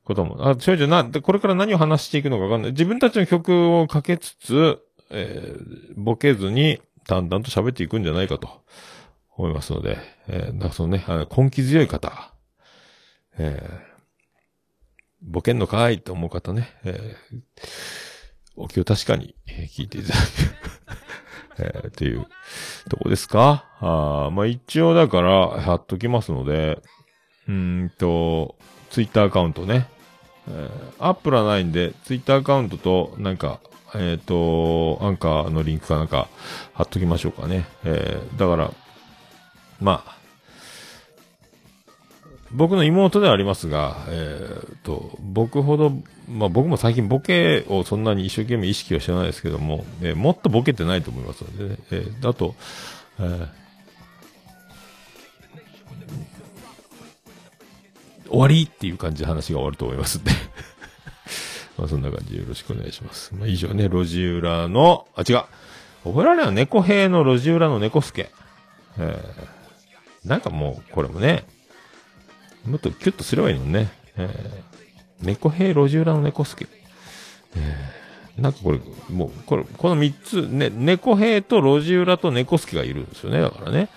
[0.05, 2.71] ことも、あ、少女な、でこれから何を話していくのかわかんない。
[2.71, 4.79] 自分たちの曲をかけつつ、
[5.09, 8.63] えー、ボケずに淡々と喋っていくんじゃないかと
[9.35, 9.97] 思いますので、
[10.27, 12.33] えー、だからそのね、あの根気強い方、
[13.37, 13.79] えー、
[15.21, 17.41] ボケんのかいと思う方ね、えー、
[18.55, 20.13] お気を確かにえ聞いていただ
[21.57, 22.27] ける、えー、っていう
[22.89, 23.65] とこですか。
[23.79, 26.81] あまあ一応だから貼っときますので、
[27.47, 28.55] うんと、
[28.89, 29.87] ツイッターアカウントね、
[30.47, 33.59] えー、アップルはないんで、ツイッターアカウントと、なんか、
[33.95, 36.27] えっ、と、アンカーのリンクかなんか
[36.73, 37.65] 貼っときましょうかね。
[37.83, 38.71] えー、だから、
[39.79, 40.15] まあ、
[42.51, 45.91] 僕の妹ではありますが、えー、と、僕ほど、
[46.29, 51.77] まあ僕も最近ボケをそんなに一生懸命意識はしてないですけども、えーもっとボケてないと思いますのでね。
[51.91, 52.55] えー、だと、
[53.19, 53.64] えー
[58.29, 60.31] 終わりっていう感じで話が終わると思いますんで。
[61.77, 63.33] まあそんな感じでよろしくお願いします。
[63.35, 65.43] まあ以上ね、路地裏の、あ、違う。
[66.05, 68.29] 覚えられない猫兵の路地裏の猫助。
[68.97, 71.45] えー、なんかもう、これもね、
[72.65, 73.91] もっとキュッとすればいいのね。
[74.17, 76.67] えー、猫兵路地裏の猫助。
[77.55, 83.41] えー、なんかこれ、もう、これ、この三つ、ね、猫兵と路地裏と猫助がいるんですよね。
[83.41, 83.89] だからね。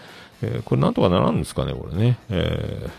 [0.42, 2.18] えー、これなんとかならんですかね、これね。
[2.30, 2.90] えー、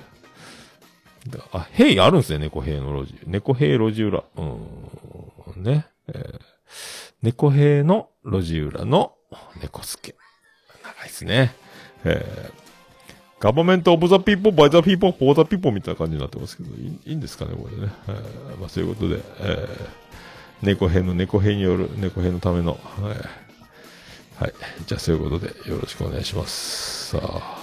[1.51, 3.19] あ、兵あるんですね、猫兵の路地。
[3.25, 4.23] 猫兵路地裏。
[4.37, 5.63] うん。
[5.63, 5.87] ね。
[6.07, 6.39] えー、
[7.21, 9.13] 猫兵の路地裏の
[9.61, 10.15] 猫助。
[10.83, 11.53] 長いですね。
[12.05, 12.53] えー、
[13.39, 17.91] government of the people、by the people、for the people みたいな感じになってますけど、いいんですかね、これね。
[18.07, 24.43] えー、まあそういうことで、えー、猫兵の猫兵による猫兵のための、はい。
[24.43, 24.53] はい。
[24.85, 27.17] じゃあそういうことでよろしくお願いします。
[27.17, 27.58] さあ。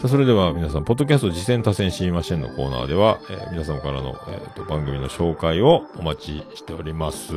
[0.00, 7.34] さあ、それでは皆さん、ポッドキャスト実践多戦知りませんのコーナーでは、えー皆様からの、えーと番組の紹介をお待ちしております。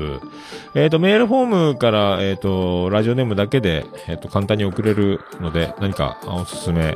[0.73, 6.95] えっ、と、メールフォームから、えっ、と、ラジオネームだけで、えっ、と、簡単に送れるので、何かおすすめ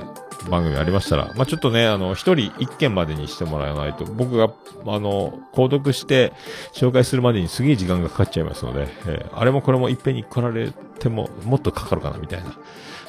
[0.50, 4.50] 番組ありましたら、まあ、ちょっとね、あの、一人一件までにしてもらわないと、僕が、あ
[4.98, 6.32] の、購読して
[6.72, 12.58] 紹介するまでにすげえ時間がかかっちゃいますので、えーあれもこれもいっぺんに来られても、もっとかかるかな、みたいな。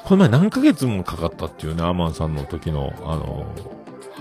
[0.09, 3.45] この前何ヶ月もかかったっていうね、アマンさんの時の、あの、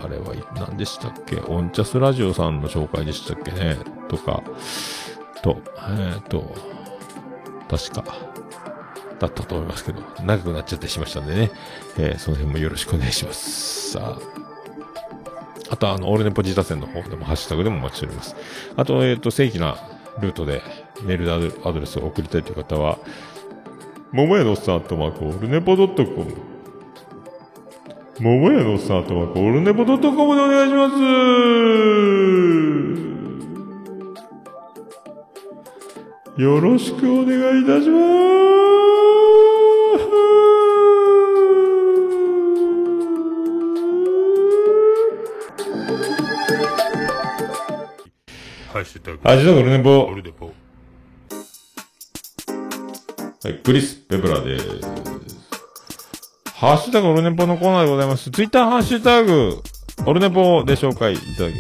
[0.04, 1.38] あれは何でしたっけ？
[1.38, 3.78] オンチャスラジオさんの紹介でしたっけね？
[4.10, 4.44] とか、
[5.42, 6.54] と、えっ、と、
[7.70, 8.04] 確か、
[9.18, 11.52] だったと思いますけど、長くなっちゃってしましたんでね、
[11.98, 13.92] えーその辺もよろしくお願いします。
[13.92, 14.20] さあ、
[15.70, 18.36] あとあの、オールネポジタ戦の方でもハッシュタグでもお待ちしております。
[18.76, 19.78] あと、えっ、と、正規な
[20.20, 20.62] ルートで
[21.04, 23.00] メールアドレスを送りたいという方は、
[24.14, 26.34] 桃屋のおっさんとマークオルネポドットコム。
[28.20, 30.90] 桃屋のおっさんとマークオルネポドットコムでお願いしま
[36.36, 36.42] す。
[36.42, 38.08] よろしくお願いいたします。
[48.72, 49.18] ハッシュタグ。
[49.24, 50.14] ハッシュタグオルネポオ。
[50.14, 50.54] ルネポ。
[53.48, 54.82] はい、クリス・ペブラでーす。
[56.56, 58.30] ハッシュタグオルネポのコーナーでございます。
[58.30, 59.64] ツイッターハッシュタグ、
[60.06, 61.54] オルネポで紹介いただき、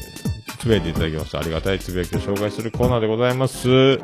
[0.59, 1.39] つぶやいていただきました。
[1.39, 4.01] ありがたいつぶやきを紹介するコーナーでございます。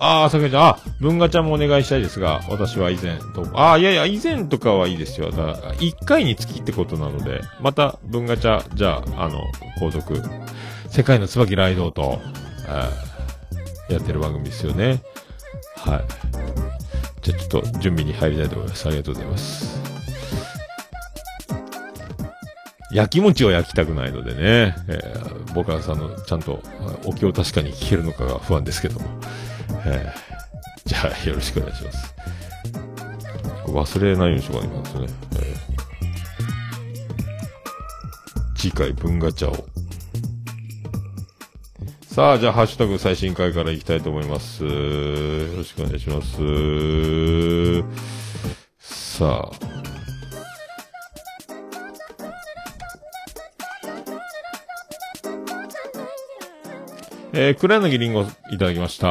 [0.00, 5.30] あー、さくちゃん、あ、文ガちゃんもお願いしたいですが、私は以前と、あー、いやいや、以前とかはいいですよ。
[5.30, 9.42] だ、一回につきってことなので、また、文ガチャ、じゃあ、あの、
[9.80, 10.20] 後続、
[10.88, 12.20] 世界の椿ライドと、
[12.66, 13.07] あー
[13.88, 15.02] やってる番組ですよね。
[15.76, 16.04] はい。
[17.22, 18.86] じゃあちょっと準備に入りたいと思います。
[18.86, 19.78] ありがとうございます。
[22.90, 26.62] 焼き餅を焼きたくないのでね、えー、僕はさんのちゃんと
[27.04, 29.06] お経を確かに聞けるのかが不安ですけども。
[29.84, 32.14] えー、じゃあよろしくお願いします。
[33.66, 35.06] 忘れないようにしとかないかんですね。
[35.36, 35.78] えー
[38.58, 39.66] 次回文ガチャを
[42.18, 44.64] さあ、じゃあ、ハッシュタグ最新回からいきたいと思います。
[44.64, 44.70] よ
[45.56, 46.36] ろしくお願いします。
[48.80, 49.50] さあ。
[57.34, 59.08] えー、黒柳りんごいただきました。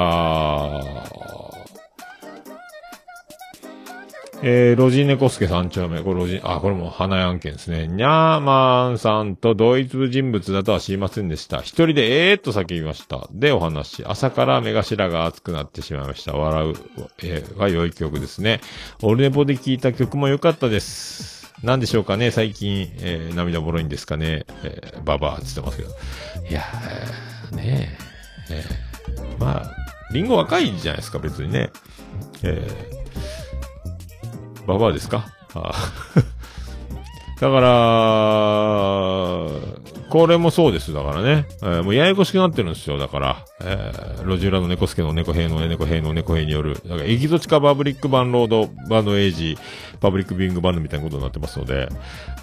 [4.44, 6.04] えー、ロジネコスケ三丁目。
[6.04, 7.88] これロジ、あ、これも花屋案件ですね。
[7.88, 11.62] にゃーまんさんと同一人物だとは知りませんでした。
[11.62, 13.28] 一人でえーっと叫びました。
[13.32, 14.06] で、お話。
[14.06, 16.34] 朝から目頭が熱くなってしまいました。
[16.34, 16.76] 笑う、
[17.24, 18.62] えー、が良い曲ですね。
[19.02, 21.52] オルネポで聴いた曲も良かったです。
[21.64, 25.90] なんでしょうかね最近、えー、涙もろいんですかねえー、ババアって言ってますけど。
[26.48, 27.98] いやー、ね
[28.52, 29.72] え、えー、まあ、
[30.14, 31.72] リンゴ若いじゃないですか、別にね。
[32.44, 32.97] えー
[34.68, 35.26] ババアですか？
[35.56, 35.72] あ
[37.40, 37.70] だから、
[40.10, 40.92] これもそうです。
[40.94, 41.46] だからね。
[41.62, 42.98] えーもうややこしくなってるんですよ。
[42.98, 49.56] だから、えー、路地裏の猫助の猫兵の猫兵の猫兵による、だからエキゾチカパブリックバンロード、バンドエイジ、
[50.00, 51.90] パブリックビングバンドみたいなことになってますので、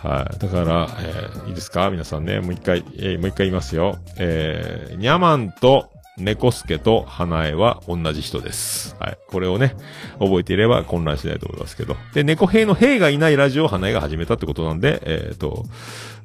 [0.02, 0.38] はい。
[0.38, 1.90] だから、えーいいですか？
[1.90, 2.38] 皆さんね。
[2.40, 3.98] もう一回、えーもう一回言いますよ。
[4.18, 8.96] えー、ニャマンと、猫助と花江は同じ人です。
[9.00, 9.18] はい。
[9.28, 9.74] これをね、
[10.20, 11.96] 覚えていれば混乱しないと思いますけど。
[12.14, 15.64] で、猫兵の兵がいないラジオを花江が始めたってことなんで、えっ、と、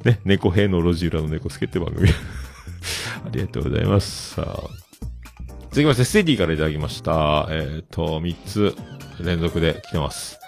[0.04, 2.10] ね、猫兵の路地裏の猫助って番組。
[3.26, 4.36] ありがとうございます。
[4.36, 4.70] さあ。
[5.70, 7.48] 続きまして、ステディからいただきました。
[7.50, 8.76] えっ、と、3つ
[9.22, 10.40] 連続で来てます。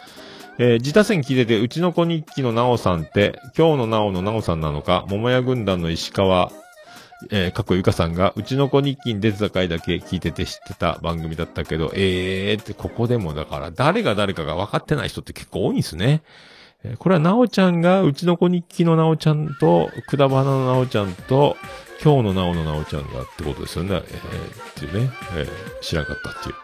[0.57, 6.51] えー自他戦聞いてて、うちの子日記のなおさんって、今日のなおのなおさんなのか、桃屋軍団の石川、
[7.30, 16.24] えー、かっこゆかさんが、うちの子日記に出てた回だけ聞いてて知ってた番組だったけど、えーって、ここでもだから、誰が誰かが分かってない人って結構多いんですね。
[16.84, 21.57] えーこれはなおちゃんが、うちの子日記のなおちゃんと、くだばなのなおちゃんと、
[22.03, 23.95] 今日のなおのなおちゃんがってことですよね。
[23.95, 26.55] えーっていうね、えー知らなかったっていう。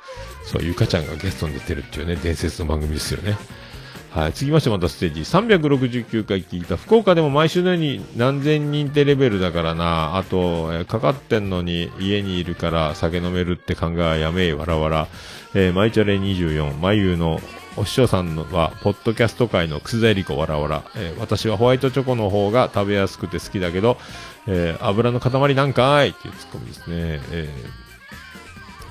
[0.45, 3.38] そう、ゆかちゃんがゲストに出てるっていうね、伝説の番組ですよね。
[4.18, 4.32] はい。
[4.32, 6.76] 続きましてまたステージ369回聞いた。
[6.76, 10.18] 福岡でも毎週のように何千人ってレベルだからな。
[10.18, 15.07] あと、えかかってんのに家にいるから酒飲めるって考えはやめえ、わらわら。
[15.53, 17.39] えー、マイチャレ24、マユの
[17.76, 20.84] お師匠さんは、ポッドキャスト界のくずえりこわらわら。
[20.95, 23.99] えー私はホワイトチョコの方が食べやすくて好きだけど、
[24.47, 27.22] えー油の塊なんかいっていうツッコミですね。
[27.32, 27.49] え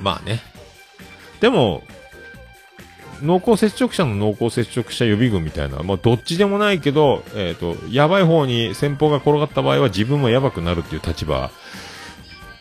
[0.01, 0.41] ーまあね。
[1.41, 1.83] でも、
[3.23, 11.51] 濃厚接触者の濃厚接触者予備軍みたいな、まあ、どっちでもないけど、えっ、と、やばい方に先方が転がった場合は自分もやばくなるっていう立場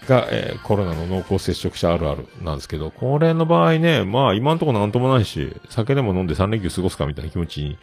[0.08, 7.78] が、えーコロナの濃厚接触者あるあるなんですけど、これの場合ね、まあ今のとこなんともないし、酒でも飲んで3連休過ごすかみたいな気持ちに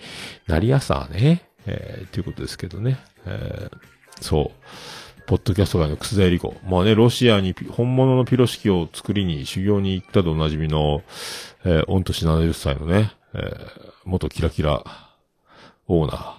[0.47, 2.99] なりやさね、えー、っていうことですけどね。
[3.27, 3.93] えー
[4.23, 5.27] そう。
[5.27, 6.55] ポッドキャスト界の楠田理子。
[6.67, 11.03] まあね、ロシアに本物のピロ式を作りに修行に行ったとおなじみの、
[11.65, 14.85] えー、御年70歳のね、えー、元キラキラ
[15.89, 16.33] オーナー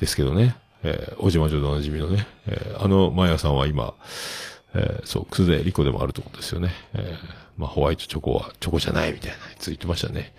[0.00, 3.94] ですけどね、えー、おじまじょでおなじみのね、えー、あのマヤさんは今、
[4.74, 6.70] えー、そう、楠田絵理子でもあるってことですよね。
[6.94, 7.16] えー、
[7.56, 10.34] まあホワイトチョコはチョコじゃないみたいなつ言ってましたね。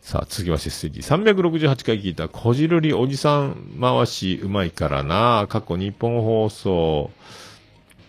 [0.00, 7.10] さあ、続きまして、ステージ368回聞いた、こじるりおじさん回しうまいからな、過去日本放送、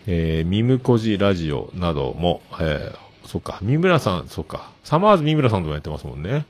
[0.06, 6.46] えー、ミムコジラジオなども、えー、そっか、三村さん、そっか、サマーズ三村さんともやってますもんね。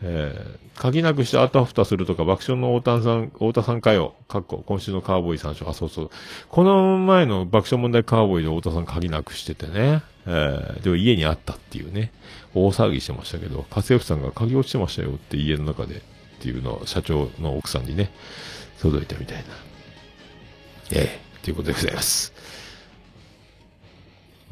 [0.00, 6.10] えー、書きなくしてあたふたするとか、爆笑の太田さん、太田さんかよ、かっこ、今週のカーボーイ参照、あ、そうそう。
[6.48, 12.12] この前の爆笑問題カーボーイで太田さん書きなくしててね、えー、でも家にあったっていうね、
[12.54, 16.00] 大騒ぎしてましたけど、家政婦さんが鍵落ちてましたよって家の中でっ
[16.40, 18.12] ていうのを社長の奥さんにね、
[18.80, 19.42] 届いたみたいな。
[20.92, 22.32] ええということでございます。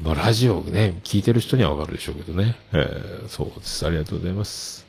[0.01, 2.55] まあ、ラジオね、聞いてる人にはわかるでしょうけどね。
[2.71, 3.85] えー、そうです。
[3.85, 4.87] ありがとうございます。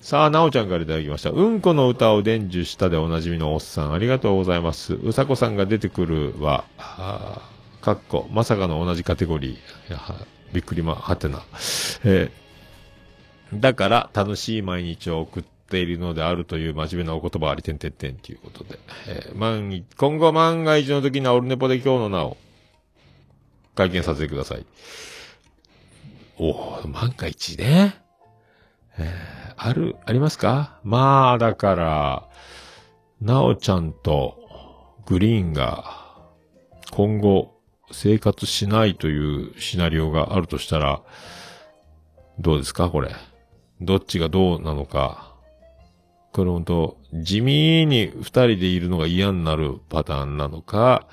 [0.00, 1.30] さあ、なおちゃんからいただきました。
[1.30, 4.94] うんこの歌を伝授したでおなじみのおっさん、ありがとうございます。
[4.94, 7.50] うさこさんが出てくるは、あ
[7.80, 9.92] かっこ、まさかの同じカテゴリー。
[9.92, 10.14] やは
[10.52, 11.42] びっくりま、はてな。
[12.04, 12.44] えー
[13.52, 18.78] だから、楽しい毎日を送っているのであるという真面目なお言葉ありてんてんてんということで。
[19.06, 22.36] えー万今後万が一の時にはオルネポで今日の名を、
[23.74, 24.66] 会見させてください。
[26.38, 28.00] おお万が一ね。
[28.98, 30.80] えーある、ありますか？
[30.82, 32.28] まあ、だから、
[33.20, 35.84] なおちゃんとグリーンが
[36.90, 37.54] 今後
[37.92, 41.02] 生活しないというシナリオがあるとしたら、
[42.40, 42.90] どうですか？
[42.90, 43.14] これ。
[43.80, 45.32] どっちがどうなのか。
[46.32, 51.06] これほんと、地味に二人でいるのが嫌になるパターンなのか、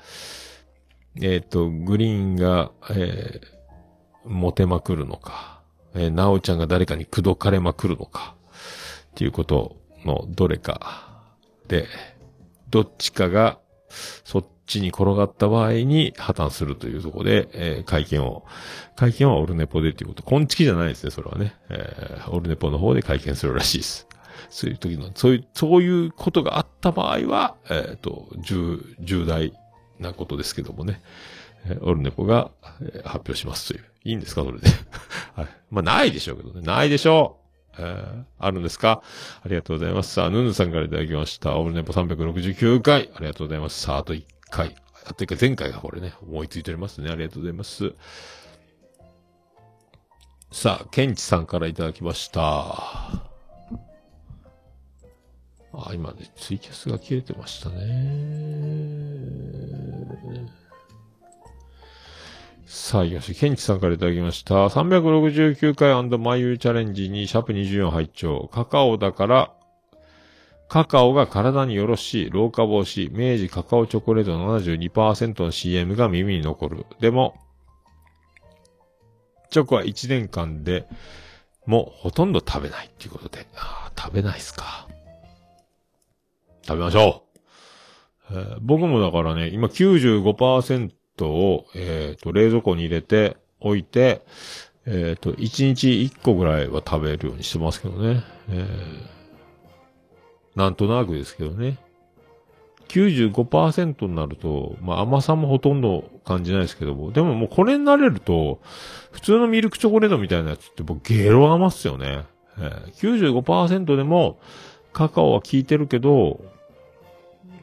[1.20, 3.62] えっ、と、グリーンが、えー
[4.24, 5.60] モテまくるのか、
[5.94, 8.34] えー、なおちゃんが誰かに口説かれまくるのか、
[9.10, 11.08] っていうことのどれか。
[11.68, 11.86] で、
[12.70, 13.58] どっちかが
[14.24, 18.44] そっちに転がった場合に破綻するというところで、えー会見を、
[18.96, 21.54] 会見はオルネポでっていうこと、こんちきじゃないですね、それはね。
[21.68, 24.06] えーオルネポの方で会見するらしいです。
[24.48, 29.52] そういう時の、そういう、そういうことがあった場合は、えっ、と、重、重大
[30.02, 31.02] なことですけどもね。
[31.66, 32.50] えーオルネポが、
[32.80, 33.84] えー発表しますという。
[34.04, 34.42] いいんですか？
[34.42, 34.66] それで。
[35.36, 35.48] はい。
[35.70, 36.60] まあ、ないでしょうけどね。
[36.60, 37.42] ないでしょう。
[37.78, 39.02] えーあるんですか？
[39.44, 40.12] ありがとうございます。
[40.14, 41.56] さあ、ヌヌさんからいただきました。
[41.56, 43.10] オルネポ369回。
[43.14, 43.80] ありがとうございます。
[43.80, 44.74] さあ、あと1回。
[45.04, 47.10] あと1回、前回がこれね、思いついておりますね。
[47.10, 47.94] ありがとうございます。
[50.50, 53.31] さあ、ケンチさんからいただきました。
[55.74, 58.92] あ、今ね、ツイキャスが切れてましたね。
[62.66, 64.66] さあ、よし、ケンチさんからいただきました。
[64.66, 69.52] 369回マイユーチャレンジにシャープ24拝聴カカオだから、
[70.68, 76.86] カカオが体によろしい、老化防止、明治カカオチョコレート72%の CM が耳に残る。
[77.00, 77.34] でも、
[79.50, 80.86] チョコは1年間で
[81.66, 83.46] もうほとんど食べないっていうことで。
[83.54, 84.88] あー食べないっすか。
[86.62, 87.24] 食べましょ
[88.30, 88.34] う。
[88.34, 90.92] えー僕もだからね、今95%
[91.26, 94.22] を、えっ、と、冷蔵庫に入れておいて、
[94.86, 98.22] えっ、と、1日1個ぐらいは食べるようにしてますけどね。
[98.48, 99.12] えー
[100.54, 101.78] なんとなくですけどね。
[102.88, 108.60] 95%になると、まあ甘さもほとんど感じないですけども、でももうこれになれると、
[109.12, 112.24] 普通のミルクチョコレートみたいなやつってもうゲロ甘っすよね。
[112.58, 114.38] えー、95%でも
[114.92, 116.40] カカオは効いてるけど、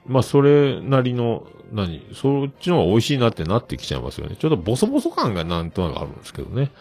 [0.05, 4.35] まあそれなりの、何、そっちの方が美味しいなってなってきちゃいますよね。
[4.35, 6.71] ちょっとボソボソ感がなんとなくあるんですけどね。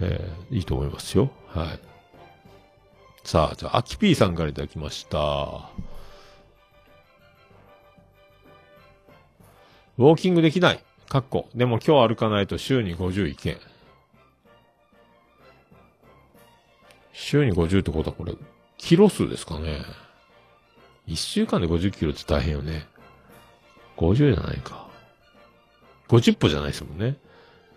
[0.00, 1.30] えーいいと思いますよ。
[1.48, 1.80] はい。
[3.22, 5.70] さあ、じゃあ、アキピーさんからいただきました。
[9.96, 10.84] ウォーキングできない。
[11.08, 11.48] かっこ。
[11.54, 13.58] でも今日歩かないと週に50いけん。
[17.12, 18.34] 週に50ってことはこれ、
[18.78, 19.82] キロ数ですかね。
[21.08, 22.86] 1週間で50キロって大変よね。
[23.96, 24.88] 50じゃないか。
[26.08, 27.16] 50歩じゃないですもんね。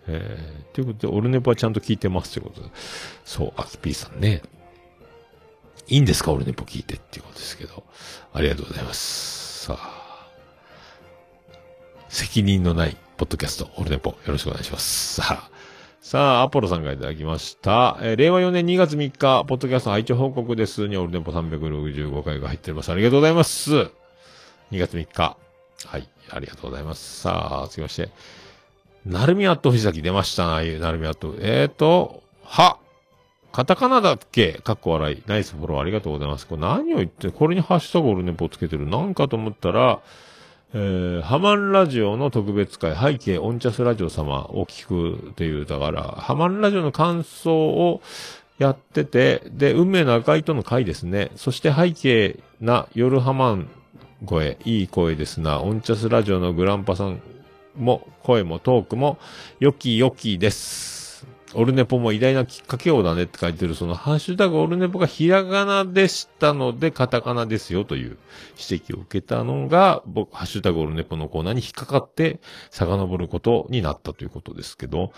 [0.06, 2.70] えー、ということで、オルネポはちゃんと聞いてますということで。
[3.24, 4.42] そう、アキピーさんね。
[5.86, 7.84] いいんですかオルネポ聞いてっていうことですけど。
[8.32, 9.66] ありがとうございます。
[9.66, 10.28] さあ。
[12.08, 15.14] 責任のないポッドキャスト、オルネポ、よろしくお願いします。
[15.14, 15.57] さあ。
[16.00, 17.98] さあ、アポロさんがいただきました。
[18.00, 22.92] えー令和4年2月3日、ポッドキャスト配置報告ですに、オールネポ365回が入っております。
[22.92, 23.72] ありがとうございます。
[23.74, 23.90] 2
[24.78, 25.36] 月3日。
[25.84, 27.20] はい、ありがとうございます。
[27.20, 28.10] さあ、続きまして。
[29.04, 31.34] なるみアット藤崎出ましたな、いうなるみアット。
[31.40, 32.78] えーと、は、
[33.52, 34.52] カタカナだっけ？
[34.52, 35.22] かっこ笑い。
[35.26, 36.46] ナイスフォローありがとうございます。
[36.46, 38.86] これ何を言って、これにハッシュタグオールネポつけてる？
[38.86, 40.00] なんかと思ったら、
[40.74, 48.02] えー、ハマンラジオの特別会、背景オンチャスラジオ様を聞くっていう、だから、ハマンラジオの感想を
[48.58, 51.30] やってて、で、運命の赤いとの会ですね。
[51.36, 53.68] そして背景な夜ハマン
[54.26, 57.22] 声、いい声ですな、オンチャスラジオのグランパさん
[57.74, 59.16] も、声もトークも、
[59.60, 60.97] 良き良きです。
[61.54, 68.18] オルネポも偉大なきっかけをだねって書いてる、そのハッシュタグオルネポがひらがなでしたので、カタカナですよという
[68.70, 72.40] 指摘を受けたのが、僕、ハッシュタグオルネポのコーナーに引っかかって、
[72.70, 75.12] 遡ることになったということですけど、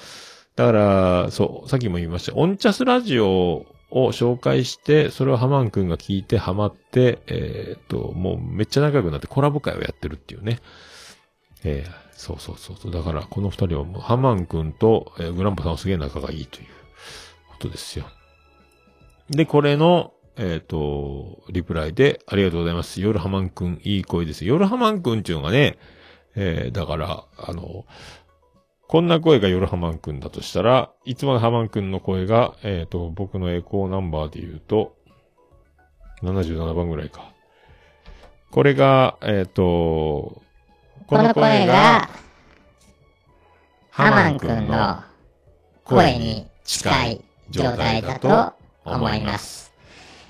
[0.54, 10.60] だから、そう、さっきも言いました、オンチャスラジオを紹介して、それをハマン君が聞いてハマって、えーっと、もうめっちゃ仲良くなってコラボ会をやってるっていうね。
[11.64, 12.92] えーそうそうそうそう。
[12.92, 16.66] だから、この二人はもう、ハマン君と、えーグランパさんはすげえ仲がいいという
[17.48, 18.04] ことですよ。
[19.30, 23.00] で、これの、えっ、と、リプライで、ありがとうございます。
[23.00, 24.44] 夜ハマン君、いい声です。
[24.44, 25.78] 夜ハマン君っていうのがね、
[26.36, 27.86] えーだから、あの、
[28.86, 34.94] こんな声が夜ハマン君だとしたら、いつものハマン君の声が、えっ、と、僕のエコーナンバーで言うと、
[36.22, 37.32] 77番ぐらいか。
[38.50, 40.42] これが、えっ、と、
[41.10, 42.08] この声が、
[43.90, 45.02] ハマン君の
[45.82, 48.52] 声に近い状態だと
[48.84, 49.72] 思います。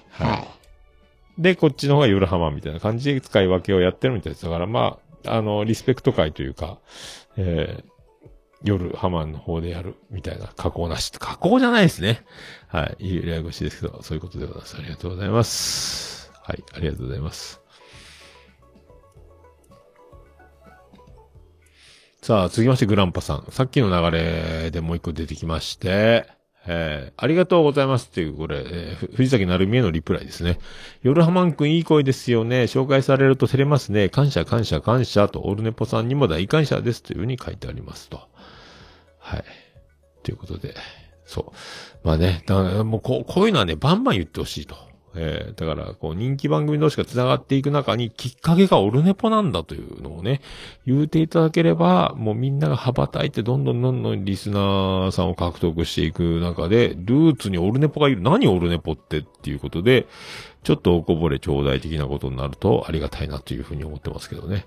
[0.09, 1.43] はい。
[1.43, 4.47] で、こっちの方が夜ハマンみたいな感じで使い分けをやってるみたいです。
[4.47, 6.79] だからまあ、あの、リスペクト会というか、
[7.37, 7.91] えー、
[8.65, 11.13] 夜ハマンの方でやるみたいな加工なし。
[11.13, 12.25] 加工じゃないですね。
[12.69, 13.05] はい。
[13.07, 14.77] いいややこしいですけど、そういうことでございます。
[14.79, 16.33] ありがとうございます。
[16.43, 16.65] はい。
[16.73, 17.60] ありがとうございます。
[22.23, 23.47] さあ、続きましてグランパさん。
[23.51, 26.27] さっきの流れでもう一個出てきまして、
[26.67, 30.59] えー、ありがとうございますっていう、これ、えー藤崎成美へのリプライですね。
[31.03, 32.65] 夜ハマンくんいい声ですよね。
[32.65, 34.11] 紹介されると照れますね。
[34.11, 38.21] 感謝感謝感謝と、オルネポさんにも大感謝ですというふうに書いてありますと。
[39.19, 39.45] はい。
[40.23, 40.75] ということで、
[41.25, 41.55] そ
[42.05, 42.07] う。
[42.07, 44.77] まあね、だもうこう、こういうのはね、バンバン言ってほしいと。
[45.15, 50.41] えー、だから、こう、人気番組同士が繋がっていく中に、きっかけがオルネポなんだというのをね、
[50.87, 58.21] 言うていただければ、もうみんなが羽ばたいて、どんどんどんどんリスナーさんを獲得していく中で、ルーツにオルネポがいる。
[58.23, 60.07] 何オルネポってっていうことで、
[60.63, 64.67] ちょっとおこぼれ頂戴的なことになるとありがたいなというふうに思ってますけどね。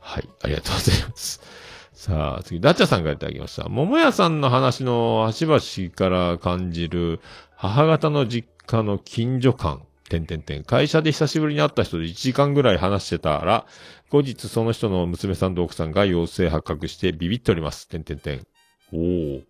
[0.00, 1.40] はい、ありがとうございます。
[1.92, 3.68] さあ、次、ダッチャさんからいただきました。
[3.68, 7.20] 桃屋さんの話の端々から感じる
[7.56, 9.82] 母方の実家の近所感。
[10.08, 10.62] てんてんてん。
[10.62, 13.66] 会社で久しぶりに会った人で1時間ぐらい話してたら、
[14.10, 17.88] 後日その人の娘さんと奥さんが陽性発覚してビビっております。
[17.88, 18.46] てんてんてん。
[18.92, 19.42] おー。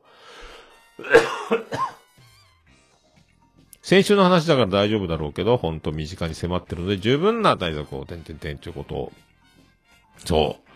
[3.83, 9.13] 先週の話だから大丈夫だろうけど、ほんと身近に迫ってるので十分な対策を、てんてんてんということを。
[10.25, 10.67] そう。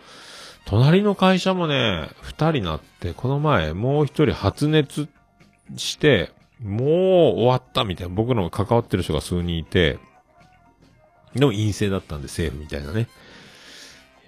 [0.67, 5.09] 隣の会社もね、二人なって、この前もう一人発熱
[5.77, 6.31] して、
[6.63, 9.99] もう終わったみたいな、僕の関わってる人が数人いて、
[11.35, 13.09] でも陰性だったんでセーフみたいなね。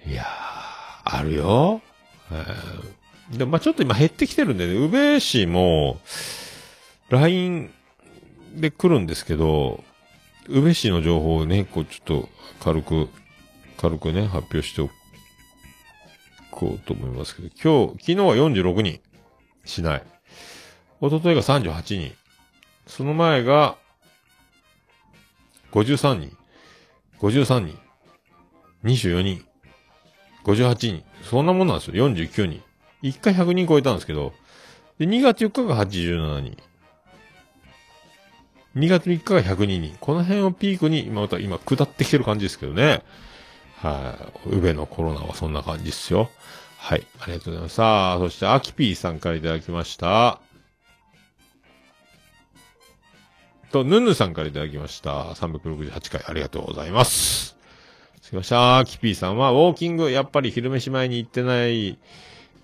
[0.05, 0.25] いやー、
[1.03, 1.81] あるよ。
[2.31, 5.99] えーで、まあちょっと今減ってきてるんでね、宇部市も、
[7.09, 7.71] LINE
[8.55, 9.83] で来るんですけど、
[10.49, 12.29] 宇部市の情報をね、こうちょっと
[12.59, 13.09] 軽く、
[13.77, 14.89] 軽くね、発表してお
[16.51, 18.99] こうと思いますけど、今日、昨日は46人
[19.65, 20.03] しない。
[21.01, 22.22] 一昨日が38人。
[22.87, 23.77] その前が、
[25.71, 26.37] 53人。
[27.19, 27.79] 53人。
[28.83, 29.45] 24人。
[30.43, 31.03] 58人。
[31.23, 32.09] そんなもんなんですよ。
[32.09, 32.61] 49人。
[33.01, 34.33] 1回100人超えたんですけど、
[34.99, 36.57] で、2月4日が87人。
[38.75, 39.97] 2月3日が102人。
[39.99, 43.03] この辺をピークに、今また、今下ってきてる感じですけどね。
[43.77, 44.49] はい。
[44.49, 46.29] 宇部のコロナはそんな感じですよ。
[46.77, 47.05] はい。
[47.19, 47.75] ありがとうございます。
[47.75, 50.39] さあ、そして、アキピーさんからいただきました。
[53.73, 55.31] と、ヌヌさんからいただきました。
[55.31, 57.57] 368回ありがとうございます。
[58.21, 61.97] 続きまして、アキピーさんは、ウォーキング、やっぱり昼飯前に行ってない、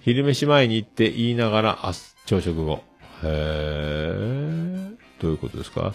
[0.02, 1.94] 昼飯前に行って言いながら、あ、
[2.26, 2.84] 朝食後。
[3.24, 4.96] へー。
[5.20, 5.94] どういうことですか？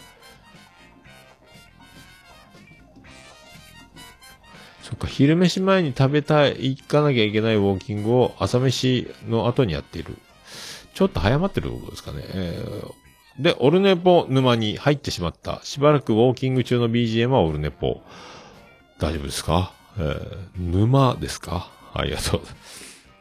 [4.83, 10.19] そっか、昼飯前に食べたい、行かなきゃいけないウォーキングを朝飯の後にやっている。
[10.93, 12.25] ちょっと早まってることですかね。
[12.27, 13.04] えー
[13.39, 15.61] で、オルネポ沼に入ってしまった。
[15.65, 18.01] しばらくウォーキング中の BGM はオルネポ。
[18.99, 19.73] 大丈夫ですか？
[19.99, 21.71] えー沼ですか？
[21.93, 22.41] ありがとう。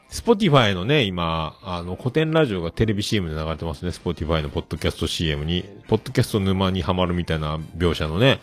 [0.10, 3.92] スポティファイのね、今、あの、コテンラジオがテレビ CM で流れてますね。
[3.92, 8.40] スポティファイのポッドキャスト CM に、ポッドキャスト沼にはまるみたいな描写のね、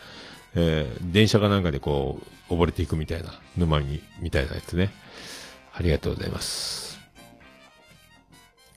[0.56, 2.18] えー電車かなんかでこ
[2.51, 4.90] う、溺れていくみたいな、沼に、みたいなやつね。
[5.72, 6.89] ありがとうございます。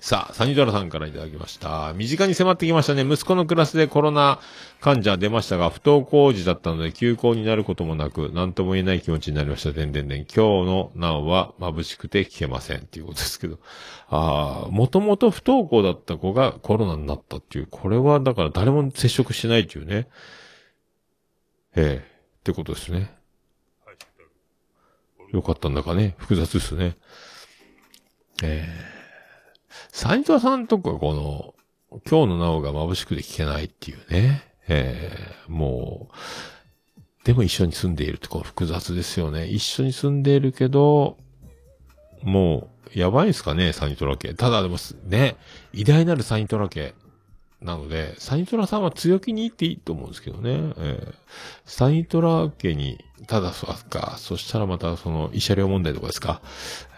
[0.04, 1.94] さあ、サニドラさんからいただきました。
[1.96, 3.06] 身近に迫ってきましたね。
[3.06, 4.42] 息子のクラスでコロナ
[4.82, 9.72] 患者出ましたが、不登校時だったので休校になることもなく、何とも言えない気持ちになりました。
[9.72, 10.26] でんでんでん。
[10.26, 12.80] 今日のなおは眩しくて聞けません。
[12.80, 13.60] っていうことですけど。
[14.10, 20.10] ああ、もともと不登校だった子がコロナになったっていう、これはだから誰も接触してないっていうね。
[21.78, 22.06] ええ
[22.40, 23.10] ってことですね。
[25.32, 26.16] よかったんだかね。
[26.18, 26.98] 複雑ですね。
[28.44, 28.93] ええ
[29.92, 34.44] 斉藤さんとかこの、今日のなおが眩しくて聞けないっていうね。
[34.68, 35.12] え
[35.48, 39.48] えもう、でも一緒に住んでいるってこう複雑ですよね。
[39.48, 41.18] 一緒に住んでいるけど、
[42.22, 44.34] もう、やばいんすかね、サニトラ家。
[44.34, 45.36] ただでも、ね、
[45.74, 46.94] 偉大なるサニトラ家。
[47.62, 50.52] なので、サニトラさんは強気に言っていいと思うんですけどね。
[50.78, 51.14] えー
[51.66, 56.42] サニトラ家に、ただそうか、そしたらまたその、慰謝料問題とかですか。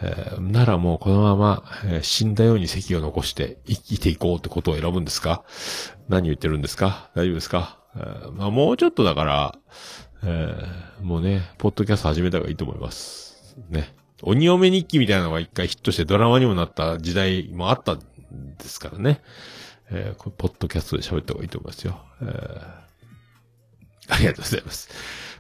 [0.02, 5.44] えーならもうこのまま、えー死んだように席を残して生きていこうってことを選ぶんですか
[6.10, 9.56] 何言ってるんですか大丈夫ですか、えーまあもうちょっとだから、
[10.24, 13.56] えーもうね、ポッドキャスト始めた方がいいと思います。
[13.70, 13.94] ね。
[14.22, 18.04] 鬼嫁日記みたいなのが一回ヒットしてドラマにもなった時代もあったんで
[18.66, 19.22] すからね。
[19.92, 22.00] えーポッドキャストで喋った方がいいと思いますよ。
[22.22, 22.85] えー
[24.10, 24.90] ありがとうございます。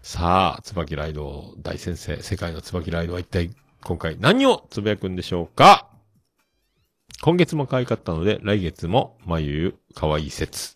[0.01, 3.51] さあ、椿ライド大先生、世界の椿ライドは一体
[3.83, 5.87] 今回何をつぶやくんでしょうか？
[7.21, 10.75] 今月も可愛かったので、来月も眉可愛い説。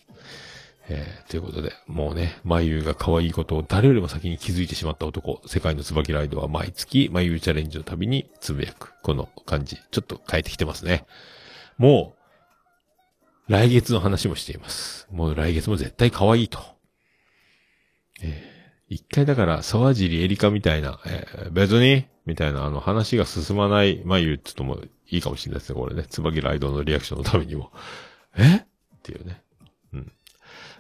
[0.91, 8.93] えーということで、もうね、眉が可愛いことを誰よりも先に気づいてしまった男、世界の椿ライドは毎月眉チャレンジのたびにつぶやく。
[9.03, 11.05] この感じ、ちょっと変えてきてますね。
[11.77, 12.15] も
[13.47, 15.07] う、来月の話もしています。
[15.11, 16.59] もう来月も絶対可愛いと。
[18.23, 18.59] えー
[18.91, 26.05] 一回だから、沢尻エリカみたいな、えー別にみたいな、あの、話が進まない眉って言うともいいかもしれないですね、これね。
[26.09, 27.71] 椿ライドのリアクションのためにも。
[28.35, 28.57] え？
[28.57, 28.65] っ
[29.03, 29.43] ていうね。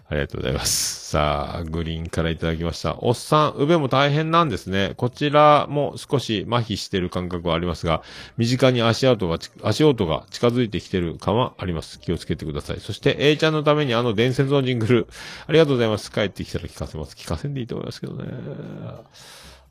[0.09, 1.09] ありがとうございます。
[1.11, 2.97] さあ、グリーンからいただきました。
[2.99, 4.93] おっさん、宇部も大変なんですね。
[4.97, 8.01] こちらも少し麻痺してる感覚はありますが、
[8.35, 11.99] 身近に足跡が、足音が近づいてきてる感はあります。
[11.99, 12.79] 気をつけてください。
[12.79, 15.07] そして、A ちゃんのためにあの伝説のジングル、
[15.45, 16.11] ありがとうございます。
[16.11, 17.15] 帰ってきたら聞かせます。
[17.15, 18.25] 聞かせんでいいと思いますけどね。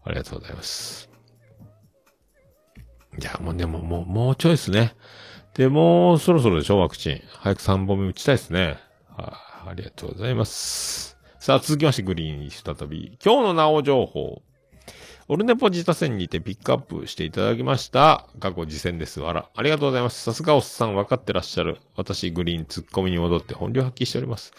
[0.05, 1.11] ありがとうございます。
[3.21, 4.95] いや、もうでも、もう、もうちょいですね。
[5.55, 7.23] で、もうそろそろでしょ、ワクチン。
[7.41, 8.79] 早く3本目打ちたいですね。
[9.17, 11.17] はい、あありがとうございます。
[11.39, 13.19] さあ、続きまして、グリーンに再び。
[13.25, 14.43] 今日のなお情報。
[15.31, 18.27] オルネポ自他戦にてピックアップしていただきました。
[18.41, 19.23] 過去次戦です。
[19.23, 20.23] あら、ありがとうございます。
[20.23, 21.79] さすがおっさん分かってらっしゃる。
[21.97, 24.53] 私、グリーンツッコミに戻って本領発揮しております。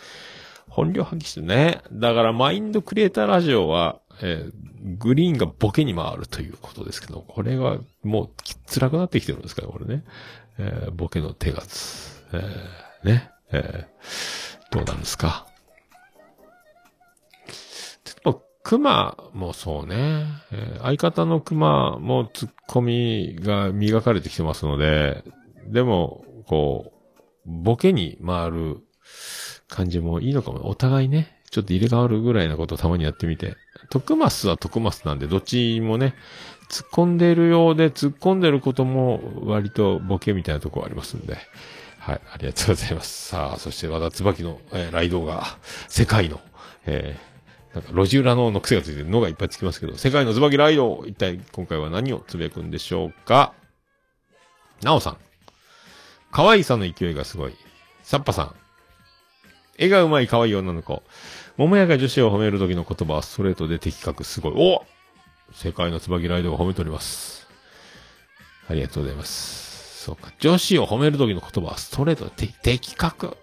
[0.67, 1.81] 本領発揮してね。
[1.91, 4.51] だから、マインドクリエイターラジオは、えー
[4.97, 8.29] グリーンがボケに回るということですけど、これがもう
[8.71, 10.05] 辛くなってきてるんですから、これね。
[10.57, 13.31] えーボケの手がつ、えーね。
[13.51, 15.47] えーどうなんですか？
[18.03, 20.25] でも、熊もそうね。
[20.51, 25.23] えー相方の熊もツッコミが磨かれてきてますので、
[25.67, 26.93] でも、こ
[27.45, 28.77] う、ボケに回る
[29.67, 30.69] 感じもいいのかも。
[30.69, 33.55] お互いね、ちょっと入れ替わるぐらいなことをたまにやってみて。
[33.89, 36.13] 徳マスは徳マスなんで、どっちもね、
[36.69, 41.37] 突っ込んでいるようで、突っ込んでることも割とボケみたいなとこありますんで。
[42.09, 43.27] はい、ありがとうございます。
[43.29, 45.57] さあ、そして和田椿の、えーライドが、
[45.87, 46.41] 世界の、
[46.85, 47.29] えー
[47.69, 53.53] なんか路地裏のの癖がついてるのがいっぱいつきますけど、世界の椿ライド、一体今回は何をつぶやくんでしょうか？
[54.81, 55.17] なおさん。
[56.31, 57.53] 可愛さの勢いがすごい。
[58.01, 58.55] サッパさん。
[59.77, 61.03] 絵が上手い可愛い女の子。
[61.57, 64.53] 桃屋が女子を褒める時の言葉はストレートで的確すごい。
[64.55, 64.83] お
[65.53, 67.47] 世界の椿ライドが褒めております。
[68.67, 69.68] ありがとうございます。
[70.09, 70.31] そうか。
[70.39, 73.37] 女子を褒める時の言葉はストレートで的確。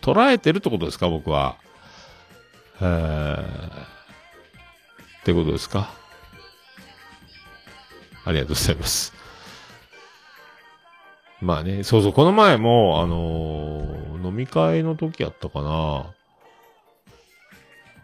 [0.00, 1.56] 捉えてるってことですか僕は。
[2.80, 3.44] えー、っ
[5.24, 5.90] てことですか？
[8.24, 9.12] ありがとうございます。
[11.40, 16.06] まあね、そうそう、この前も、あのー飲み会の時やったかな。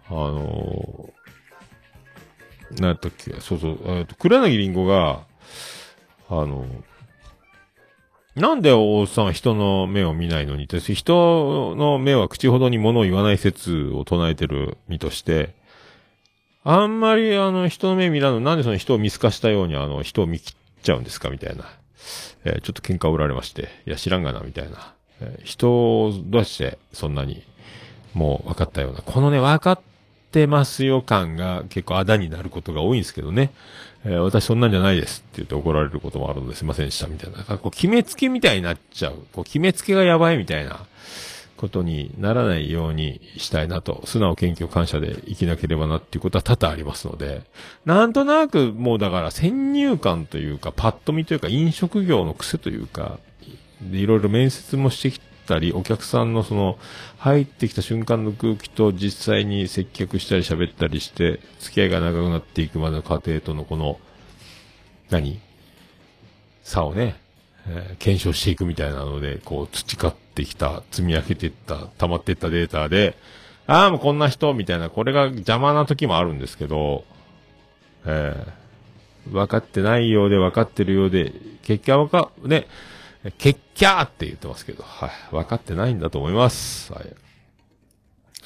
[0.09, 5.23] あのー、なんやったっけ、そうそう、えっと、黒柳りんごが、
[6.29, 6.67] あの
[8.41, 15.55] なんでおっさんは人の目を見ないのにって、人の目は口ほどに物を言わない説を唱えてる身として、
[16.65, 21.65] あんまりあの人の目見らぬ、なんでその人を見透かしたようにあの人を見切っちゃうんですかみたいな。
[22.45, 24.95] えーちょっと喧嘩を売られまして、いや知らんがな、みたいな。
[25.21, 27.43] えー人を出してそんなに、
[28.15, 29.03] もう分かったような。
[29.03, 29.81] このね、分かっ
[30.33, 33.53] てますよ感が結構あだになることが多いんですけどね。
[34.05, 37.59] えー私そんなんじゃないですって言って怒られることもあるのですいませんでしたみたいな。
[37.59, 39.15] こう決めつけみたいになっちゃう。
[39.33, 40.87] こう決めつけがやばいみたいな
[41.57, 47.43] ことにならないようにしたいなと、素直謙虚感謝で生きなければなっていうことは多々ありますので、
[47.85, 53.19] なんとなくもうだから先入観というか、パッと見というか、飲食業の癖というか、
[53.83, 55.21] でいろいろ面接もしてき
[55.51, 56.79] たり、お客さんのその、
[57.19, 63.99] 入ってきた瞬間の空気と実際に接客したり喋ったりして、付き合いが長くなっていくまでの過程とのこの、
[65.11, 65.41] 何？
[66.63, 67.17] 差をね、
[67.67, 73.17] えー検証していくみたいなので、こう培ってきた、積み上げていった、溜まっていったデータで、
[73.67, 77.05] ああ、もうこんな人、みたいな、これが邪魔な時もあるんですけど、
[78.07, 78.61] えー
[79.29, 81.33] 分かってないようで分かってるようで、
[81.63, 82.67] 結果わか、ね、
[83.39, 85.11] 結果って言ってますけど、はい。
[85.31, 86.93] 分かってないんだと思います。
[86.93, 87.07] はい。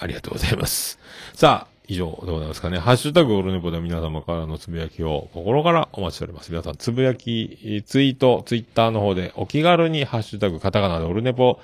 [0.00, 0.98] ありがとうございます。
[1.34, 2.78] さあ、以上でございますかね。
[2.78, 6.50] ハッシュタグオルネポで皆様からのつぶやきを心からお待ちしております。
[6.50, 11.60] 皆さん、つぶやき、ツイート、ツイッターの方でお気軽にハッシュタグカタカナでオルネポ、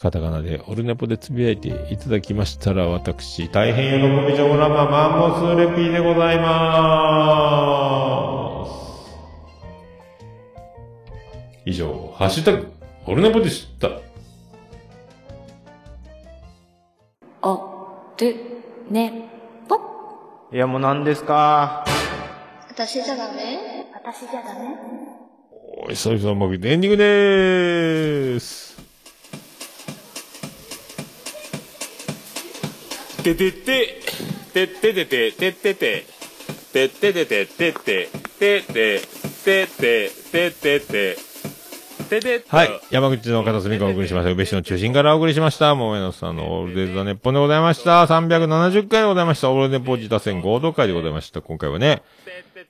[0.00, 7.58] カタカナでオルネポでつぶやいていただきましたら、私、大変喜びジョーラママンモスレピーでございま
[8.78, 8.81] す。
[11.64, 12.72] 以上、ハッシュタグ、
[13.06, 13.88] オルネポでした。
[17.40, 18.36] お、る、
[18.90, 19.28] ね、
[19.68, 19.76] ぽ。
[20.52, 21.84] いやもう何ですか？
[22.68, 23.86] 私じゃダメ？
[23.94, 24.70] 私じゃダメ？
[25.86, 28.76] おい、久々うまくいってエンディングでーす。
[33.22, 34.00] ててて、
[34.52, 36.04] てっててて、てってて、
[36.72, 38.08] てっててて、てって、
[38.40, 39.00] てって、
[39.44, 41.31] てって、てってて、て
[42.20, 42.70] てっとはい。
[42.90, 44.30] 山口の片隅からお送りしました。
[44.30, 45.74] 宇部市の中心からお送りしました。
[45.74, 48.04] 桃江のさんのオールデイズ・ザ・ネッポンでございました。
[48.06, 49.50] 370回でございました。
[49.50, 51.40] オールネポジタ戦合同会でございました。
[51.42, 52.02] 今回はね、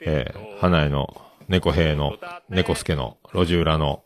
[0.00, 2.16] えー、花江の、猫兵の、
[2.48, 4.02] 猫助の、路地裏の、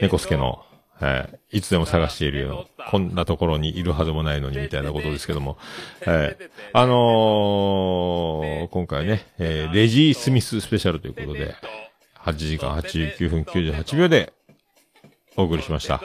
[0.00, 0.64] 猫助の、
[1.00, 5.58] えー、いつでも探しているよ、こんなところにいるはずもないのに、みたいなことですけども、
[6.02, 11.54] えー、あのー、今回ね、えー、レジー・スミススペシャルということで、
[12.24, 14.32] 8時間89分98秒で、
[15.38, 16.02] お送りしました。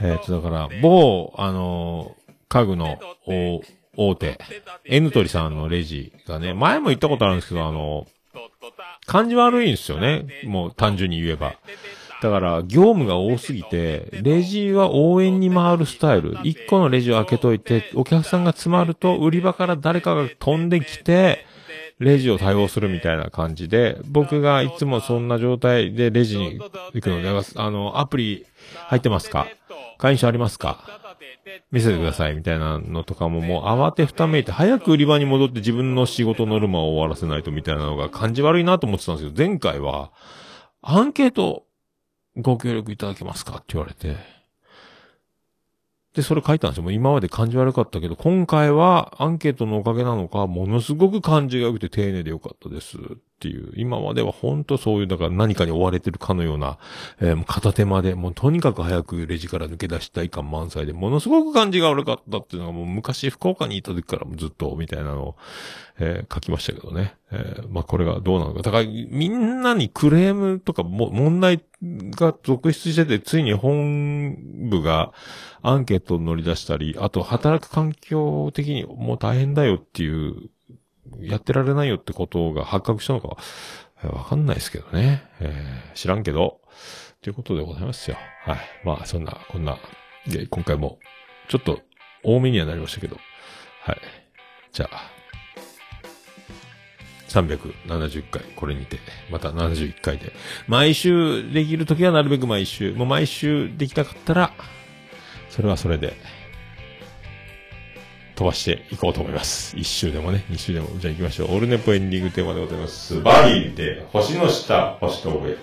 [0.00, 2.16] えっ、と、だから、某、あの
[2.48, 2.98] 家具の
[3.96, 4.38] 大手、
[4.84, 8.06] N トリさんのレジがね、前も言ったことあるんですけど、あの
[9.06, 10.26] 感じ悪いんですよね。
[10.44, 11.54] もう単純に言えば。
[12.22, 16.38] だから、業務が多すぎて、レジは応援に回るスタイル。
[16.44, 21.44] 一個のレジを開けといて、お客さんが詰まると、売り場から誰かが飛んできて、
[22.02, 26.58] レジを対応するみたいな感じで、僕がいつもそんな状態でレジに
[26.92, 28.46] 行くので、あの、アプリ
[28.88, 29.46] 入ってますか？
[29.98, 30.84] 会員証ありますか？
[31.70, 40.12] 見せてくださいみたいなのとかももう慌てふためいて早く売り場に戻って自分の仕事ノルマを終わらせないとみたいなのが感じ悪いなと思ってたんですけど、前回は
[40.82, 41.64] アンケート
[42.36, 43.56] ご協力いただけますか？
[43.56, 44.16] って言われて、
[46.14, 46.82] で、それ書いたんですよ。
[46.82, 53.00] もう今まで感じ悪かったけど、今回はアンケートのおかげなのか、ものすごく感じが良くて丁寧で良かったですっ
[53.40, 53.72] ていう。
[53.76, 56.76] 今までは本当そういう、だから何かに追われてるかのような、
[57.20, 65.36] えー片手間で、もうとにかく早くレジから抜け出したい感満載で、ものすごく感じが悪かったっていうのがもう昔福岡にいた時からずっと、みたいなのを、
[65.98, 67.14] えー書きましたけどね。
[67.30, 68.60] えーまあこれがどうなのか。
[68.60, 75.12] だからみんなにクレームとかも問題が続出してて、ついに本部が
[75.62, 80.50] アンケートを乗り出したり、あと働く環境的にもう大変だよっていう、
[81.20, 83.36] やってられないよってことが発覚したのか、
[84.02, 85.22] わかんないですけどね。
[85.40, 86.60] えー知らんけど、
[87.20, 88.16] ということでございますよ。
[88.44, 88.58] はい。
[88.84, 89.78] まあそんな、こんな、
[90.26, 90.98] で、今回も、
[91.48, 91.80] ちょっと
[92.24, 93.16] 多めにはなりましたけど、
[93.82, 93.98] はい。
[94.72, 95.10] じゃあ、
[97.28, 98.98] 370回、これにて、
[99.30, 100.32] また71回で。
[100.66, 104.52] 毎週できるときはなるべく毎週、もう毎週できなかったら、
[105.52, 106.14] それはそれで、
[108.36, 109.76] 飛ばしていこうと思います。
[109.76, 110.88] 一週でもね、二週でも。
[110.98, 111.54] じゃあ行きましょう。
[111.54, 113.20] オルネポエンディングテーマでございます。
[113.20, 115.50] バギーで、星の下、星の上。
[115.50, 115.56] 驚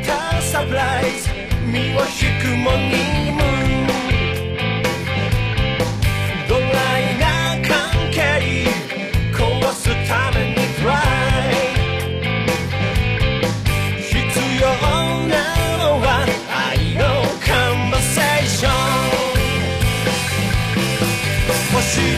[0.00, 1.28] いたサプライズ
[1.66, 3.55] 身を引くもにも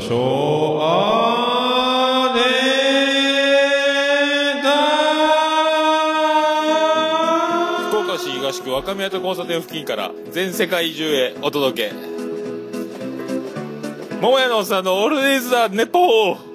[0.00, 0.80] しょう。
[0.82, 2.40] あね
[4.62, 4.70] だ
[7.88, 11.94] 福岡市東区若宮と交差点付近から全世界中へお届け。
[14.20, 16.49] 桃屋のおっさんのオールディーズ・ザ・ネポー